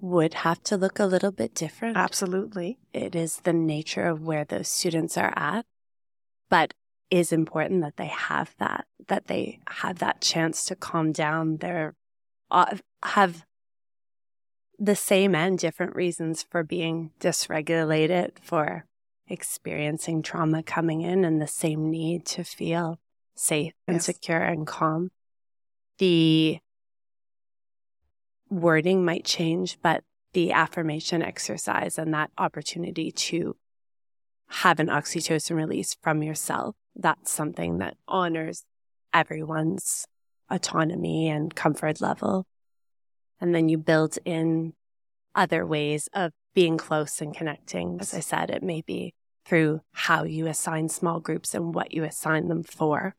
would 0.02 0.34
have 0.34 0.62
to 0.64 0.76
look 0.76 1.00
a 1.00 1.06
little 1.06 1.32
bit 1.32 1.56
different. 1.56 1.96
Absolutely. 1.96 2.80
It 2.92 3.16
is 3.16 3.38
the 3.38 3.54
nature 3.54 4.08
of 4.08 4.28
where 4.28 4.44
those 4.44 4.68
students 4.68 5.18
are 5.18 5.34
at, 5.38 5.66
but 6.50 6.74
is 7.10 7.32
important 7.32 7.82
that 7.82 7.98
they 7.98 8.08
have 8.08 8.56
that, 8.60 8.86
that 9.08 9.28
they 9.28 9.60
have 9.68 10.00
that 10.00 10.22
chance 10.22 10.66
to 10.66 10.76
calm 10.76 11.12
down 11.12 11.58
their, 11.58 11.96
uh, 12.52 12.78
have 13.04 13.46
the 14.78 14.96
same 14.96 15.36
and 15.36 15.58
different 15.58 15.96
reasons 15.96 16.44
for 16.44 16.64
being 16.64 17.12
dysregulated, 17.20 18.32
for 18.42 18.86
experiencing 19.28 20.22
trauma 20.22 20.64
coming 20.64 21.02
in, 21.02 21.26
and 21.26 21.42
the 21.42 21.48
same 21.48 21.90
need 21.90 22.26
to 22.26 22.44
feel 22.44 23.00
safe 23.36 23.74
and 23.88 23.96
yes. 23.96 24.06
secure 24.06 24.42
and 24.42 24.66
calm. 24.68 25.12
The 25.98 26.60
wording 28.50 29.04
might 29.04 29.26
change, 29.26 29.78
but 29.82 30.04
the 30.34 30.52
affirmation 30.52 31.22
exercise 31.22 31.98
and 31.98 32.14
that 32.14 32.32
opportunity 32.38 33.12
to 33.12 33.56
have 34.48 34.80
an 34.80 34.88
oxytocin 34.88 35.56
release 35.56 35.96
from 36.02 36.24
yourself, 36.24 36.76
that's 37.02 37.32
something 37.32 37.80
that 37.80 37.98
honors 38.08 38.64
everyone's 39.14 40.06
autonomy 40.50 41.30
and 41.30 41.54
comfort 41.56 42.02
level. 42.02 42.46
And 43.42 43.56
then 43.56 43.70
you 43.70 43.78
build 43.78 44.18
in 44.26 44.74
other 45.36 45.66
ways 45.66 46.10
of 46.14 46.32
being 46.54 46.78
close 46.78 47.22
and 47.22 47.36
connecting. 47.36 47.98
As 48.00 48.14
I 48.14 48.20
said, 48.20 48.50
it 48.50 48.64
may 48.64 48.82
be 48.82 49.14
through 49.46 49.82
how 49.94 50.24
you 50.24 50.48
assign 50.48 50.90
small 50.90 51.20
groups 51.20 51.56
and 51.56 51.74
what 51.74 51.94
you 51.94 52.04
assign 52.04 52.48
them 52.48 52.64
for 52.64 53.16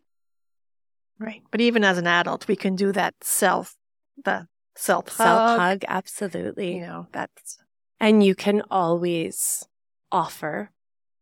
Right. 1.21 1.43
But 1.51 1.61
even 1.61 1.85
as 1.85 1.99
an 1.99 2.07
adult, 2.07 2.49
we 2.49 2.57
can 2.57 2.75
do 2.75 2.93
that 2.93 3.15
self, 3.21 3.77
the 4.25 4.49
self 4.75 5.09
hug. 5.09 5.17
Self 5.17 5.59
hug, 5.59 5.85
absolutely. 5.87 6.77
You 6.77 6.81
know, 6.81 7.07
that's. 7.13 7.59
And 8.01 8.25
you 8.25 8.35
can 8.35 8.63
always 8.71 9.69
offer 10.11 10.71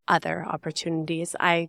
other 0.06 0.44
opportunities. 0.46 1.34
I, 1.40 1.68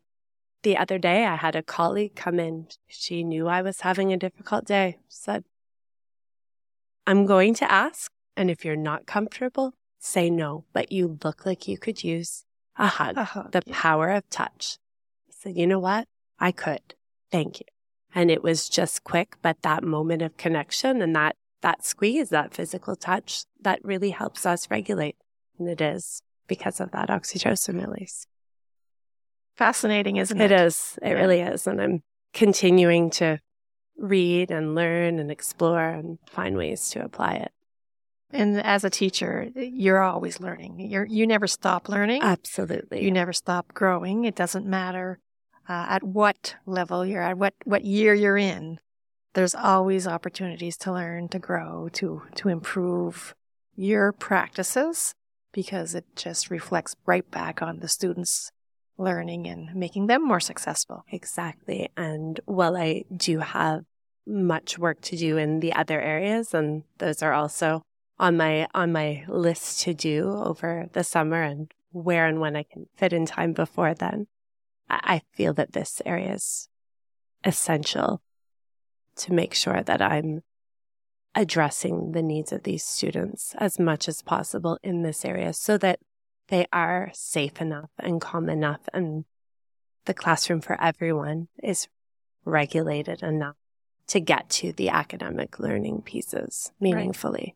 the 0.63 0.78
other 0.78 0.98
day, 0.98 1.26
I 1.26 1.36
had 1.36 1.56
a 1.56 1.63
colleague 1.63 2.15
come 2.15 2.39
in. 2.39 2.67
She 2.88 3.24
knew 3.24 3.48
I 3.48 3.62
was 3.62 3.82
having 3.82 4.12
a 4.12 4.17
difficult 4.17 4.65
day, 4.65 4.98
said, 5.08 5.43
I'm 7.08 7.26
going 7.26 7.54
to 7.56 7.72
ask. 7.72 8.12
And 8.36 8.50
if 8.52 8.63
you're 8.63 8.76
not 8.76 9.06
comfortable, 9.06 9.74
say 10.00 10.30
no, 10.30 10.65
but 10.74 10.91
you 10.91 11.17
look 11.24 11.45
like 11.45 11.67
you 11.67 11.78
could 11.78 12.04
use 12.04 12.45
a 12.78 12.88
hug, 12.88 13.17
A 13.17 13.24
hug, 13.24 13.52
the 13.52 13.62
yeah. 13.65 13.74
power 13.76 14.10
of 14.12 14.30
touch. 14.30 14.78
I 15.30 15.34
said, 15.38 15.58
you 15.58 15.67
know 15.67 15.80
what? 15.80 16.08
I 16.39 16.52
could. 16.52 16.95
Thank 17.32 17.60
you. 17.60 17.65
And 18.15 18.32
it 18.32 18.43
was 18.43 18.69
just 18.69 19.04
quick, 19.04 19.36
but 19.41 19.62
that 19.62 19.84
moment 19.84 20.22
of 20.22 20.38
connection 20.38 21.02
and 21.02 21.15
that, 21.15 21.36
that 21.62 21.86
squeeze, 21.86 22.30
that 22.30 22.54
physical 22.54 22.95
touch, 22.95 23.43
that 23.62 23.80
really 23.84 24.12
helps 24.12 24.45
us 24.45 24.72
regulate. 24.72 25.17
And 25.58 25.67
it 25.67 25.82
is 25.82 26.22
because 26.48 26.80
of 26.80 26.91
that 26.91 27.10
oxytocin 27.10 27.86
release. 27.86 28.26
Fascinating, 29.60 30.15
isn't 30.15 30.39
It 30.39 30.52
it? 30.54 30.62
is. 30.62 30.98
It 31.02 31.10
Yeah. 31.10 31.13
really 31.15 31.41
is. 31.41 31.67
And 31.67 31.82
I'm 31.82 32.02
continuing 32.34 33.10
to 33.19 33.39
read 33.98 34.52
and 34.52 34.74
learn 34.74 35.19
and 35.19 35.30
explore 35.30 35.84
and 35.84 36.17
find 36.30 36.56
ways 36.56 36.89
to 36.91 37.04
apply 37.04 37.34
it. 37.34 37.52
And 38.32 38.62
as 38.62 38.86
a 38.86 38.89
teacher, 38.89 39.50
you're 39.56 40.02
always 40.02 40.39
learning. 40.39 40.80
You're 40.80 41.04
you 41.04 41.28
never 41.28 41.45
stop 41.45 41.89
learning. 41.89 42.22
Absolutely. 42.22 43.04
you 43.04 43.12
never 43.12 43.34
stop 43.34 43.74
growing. 43.74 44.24
It 44.24 44.36
doesn't 44.36 44.65
matter 44.65 45.19
uh, 45.67 45.88
at 45.89 46.04
what 46.04 46.56
level 46.65 47.06
you're 47.06 47.22
at, 47.22 47.38
what 47.38 47.54
what 47.65 47.84
year 47.84 48.13
you're 48.13 48.38
in. 48.38 48.80
There's 49.34 49.56
always 49.56 50.08
opportunities 50.08 50.78
to 50.78 50.93
learn, 50.93 51.28
to 51.30 51.39
grow, 51.39 51.89
to 52.00 52.22
to 52.36 52.48
improve 52.48 53.36
your 53.76 54.13
practices 54.13 55.13
because 55.52 55.95
it 55.95 56.06
just 56.15 56.50
reflects 56.50 56.95
right 57.06 57.30
back 57.30 57.62
on 57.62 57.80
the 57.80 57.89
students 57.89 58.54
learning 59.00 59.48
and 59.48 59.74
making 59.74 60.08
them 60.08 60.28
more 60.28 60.40
successful. 60.40 61.04
Exactly. 61.10 61.90
And 61.98 62.40
while 62.46 62.76
I 62.78 63.06
do 63.16 63.40
have 63.40 63.86
much 64.28 64.78
work 64.78 65.02
to 65.02 65.18
do 65.18 65.38
in 65.38 65.62
the 65.62 65.74
other 65.74 66.00
areas, 66.00 66.54
and 66.54 66.84
those 67.00 67.24
are 67.24 67.34
also 67.34 67.82
on 68.20 68.38
my 68.38 68.68
on 68.76 68.92
my 68.92 69.24
list 69.28 69.82
to 69.82 69.94
do 69.94 70.30
over 70.30 70.90
the 70.92 71.04
summer 71.04 71.42
and 71.42 71.72
where 71.92 72.28
and 72.28 72.40
when 72.40 72.56
I 72.56 72.64
can 72.64 72.86
fit 72.96 73.14
in 73.14 73.26
time 73.26 73.54
before 73.54 73.94
then, 73.94 74.28
I 74.90 75.22
feel 75.34 75.54
that 75.54 75.72
this 75.72 76.02
area 76.06 76.34
is 76.34 76.68
essential 77.44 78.22
to 79.16 79.34
make 79.34 79.54
sure 79.54 79.82
that 79.82 80.02
I'm 80.02 80.42
addressing 81.36 82.12
the 82.12 82.22
needs 82.22 82.52
of 82.52 82.64
these 82.64 82.84
students 82.84 83.56
as 83.58 83.80
much 83.80 84.08
as 84.08 84.22
possible 84.22 84.78
in 84.84 85.04
this 85.04 85.24
area 85.24 85.54
so 85.54 85.78
that 85.78 86.00
they 86.50 86.66
are 86.74 87.12
safe 87.14 87.62
enough 87.62 87.90
and 87.98 88.20
calm 88.22 88.50
enough 88.50 88.82
and 88.94 89.26
the 90.06 90.14
classroom 90.14 90.62
for 90.62 90.82
everyone 90.82 91.48
is 91.62 91.88
regulated 92.46 93.22
enough 93.22 93.56
to 94.08 94.20
get 94.20 94.50
to 94.50 94.74
the 94.74 94.90
academic 94.90 95.60
learning 95.60 96.02
pieces 96.02 96.72
meaningfully. 96.80 97.56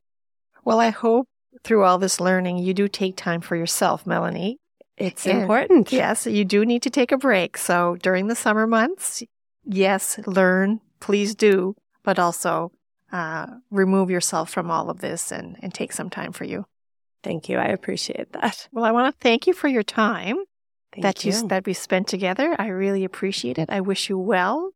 Well, 0.64 0.80
I 0.80 0.90
hope 0.90 1.28
through 1.64 1.84
all 1.84 1.98
this 1.98 2.20
learning 2.20 2.60
you 2.60 2.74
do 2.74 2.88
take 2.88 3.16
time 3.18 3.42
for 3.42 3.56
yourself, 3.56 4.06
Melanie. 4.06 4.60
It's 4.98 5.26
And- 5.26 5.42
important. 5.42 5.92
Yes, 5.92 6.28
you 6.28 6.46
do 6.46 6.64
need 6.66 6.84
to 6.84 6.90
take 6.92 7.12
a 7.12 7.18
break. 7.18 7.58
So 7.58 7.98
during 8.02 8.28
the 8.28 8.36
summer 8.36 8.68
months, 8.68 9.24
yes, 9.66 10.20
learn, 10.28 10.82
please 11.00 11.34
do, 11.34 11.76
but 12.04 12.20
also 12.20 12.72
uh, 13.12 13.48
remove 13.72 14.12
yourself 14.12 14.50
from 14.52 14.70
all 14.70 14.90
of 14.90 15.00
this 15.00 15.32
and, 15.32 15.58
and 15.62 15.74
take 15.74 15.92
some 15.92 16.10
time 16.10 16.32
for 16.32 16.44
you. 16.44 16.66
Thank 17.24 17.50
you. 17.50 17.58
I 17.58 17.68
appreciate 17.68 18.34
that. 18.34 18.68
Well, 18.72 18.84
I 18.84 18.92
want 18.92 19.14
to 19.14 19.20
thank 19.20 19.48
you 19.48 19.54
for 19.54 19.68
your 19.68 19.84
time 19.84 20.38
Thank 20.94 21.04
that 21.04 21.26
you. 21.26 21.48
that 21.48 21.66
we 21.66 21.74
spent 21.74 22.08
together. 22.08 22.56
I 22.60 22.68
really 22.68 23.04
appreciate 23.04 23.58
it. 23.58 23.70
I 23.70 23.82
wish 23.82 24.10
you 24.10 24.18
well 24.18 24.72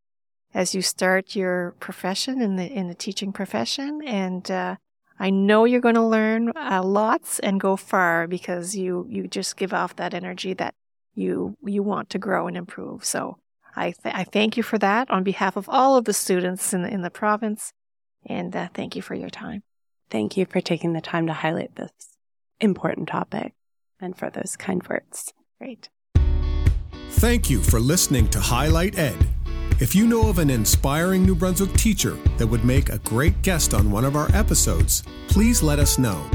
as 0.53 0.73
you 0.73 0.81
start 0.81 1.35
your 1.35 1.75
profession 1.79 2.41
in 2.41 2.55
the 2.55 2.65
in 2.65 2.87
the 2.87 2.95
teaching 2.95 3.31
profession, 3.31 4.01
and 4.05 4.49
uh, 4.49 4.77
I 5.19 5.29
know 5.29 5.65
you're 5.65 5.81
going 5.81 5.95
to 5.95 6.01
learn 6.01 6.53
uh, 6.55 6.81
lots 6.83 7.39
and 7.39 7.59
go 7.59 7.75
far 7.75 8.27
because 8.27 8.75
you 8.75 9.05
you 9.09 9.27
just 9.27 9.57
give 9.57 9.73
off 9.73 9.95
that 9.97 10.13
energy 10.13 10.53
that 10.55 10.73
you 11.13 11.57
you 11.63 11.83
want 11.83 12.09
to 12.11 12.19
grow 12.19 12.47
and 12.47 12.57
improve. 12.57 13.05
So 13.05 13.37
I 13.75 13.91
th- 13.91 14.15
I 14.15 14.23
thank 14.23 14.57
you 14.57 14.63
for 14.63 14.79
that 14.79 15.11
on 15.11 15.23
behalf 15.23 15.57
of 15.57 15.69
all 15.69 15.97
of 15.97 16.05
the 16.05 16.13
students 16.13 16.73
in 16.73 16.81
the, 16.81 16.89
in 16.89 17.01
the 17.01 17.11
province, 17.11 17.73
and 18.25 18.55
uh, 18.55 18.69
thank 18.73 18.95
you 18.95 19.01
for 19.01 19.13
your 19.13 19.29
time. 19.29 19.61
Thank 20.09 20.37
you 20.37 20.45
for 20.45 20.61
taking 20.61 20.93
the 20.93 21.01
time 21.01 21.27
to 21.27 21.33
highlight 21.33 21.75
this 21.75 22.16
important 22.59 23.07
topic 23.07 23.53
and 23.99 24.17
for 24.17 24.29
those 24.29 24.55
kind 24.55 24.81
words. 24.87 25.33
Great. 25.59 25.89
Thank 27.11 27.49
you 27.49 27.61
for 27.61 27.79
listening 27.79 28.27
to 28.29 28.39
Highlight 28.39 28.97
Ed. 28.97 29.17
If 29.79 29.95
you 29.95 30.07
know 30.07 30.27
of 30.29 30.39
an 30.39 30.49
inspiring 30.49 31.25
New 31.25 31.35
Brunswick 31.35 31.73
teacher 31.73 32.17
that 32.37 32.47
would 32.47 32.65
make 32.65 32.89
a 32.89 32.97
great 32.99 33.41
guest 33.43 33.73
on 33.73 33.91
one 33.91 34.05
of 34.05 34.15
our 34.15 34.29
episodes, 34.35 35.03
please 35.27 35.61
let 35.61 35.79
us 35.79 35.97
know. 35.97 36.29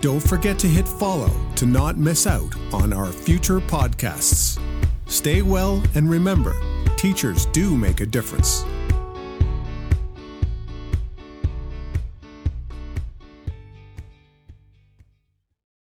Don't 0.00 0.20
forget 0.20 0.58
to 0.60 0.66
hit 0.66 0.86
follow 0.86 1.30
to 1.56 1.66
not 1.66 1.96
miss 1.96 2.26
out 2.26 2.54
on 2.72 2.92
our 2.92 3.10
future 3.10 3.58
podcasts. 3.60 4.60
Stay 5.06 5.42
well 5.42 5.82
and 5.94 6.08
remember, 6.08 6.54
teachers 6.96 7.46
do 7.46 7.76
make 7.76 8.00
a 8.00 8.06
difference. 8.06 8.64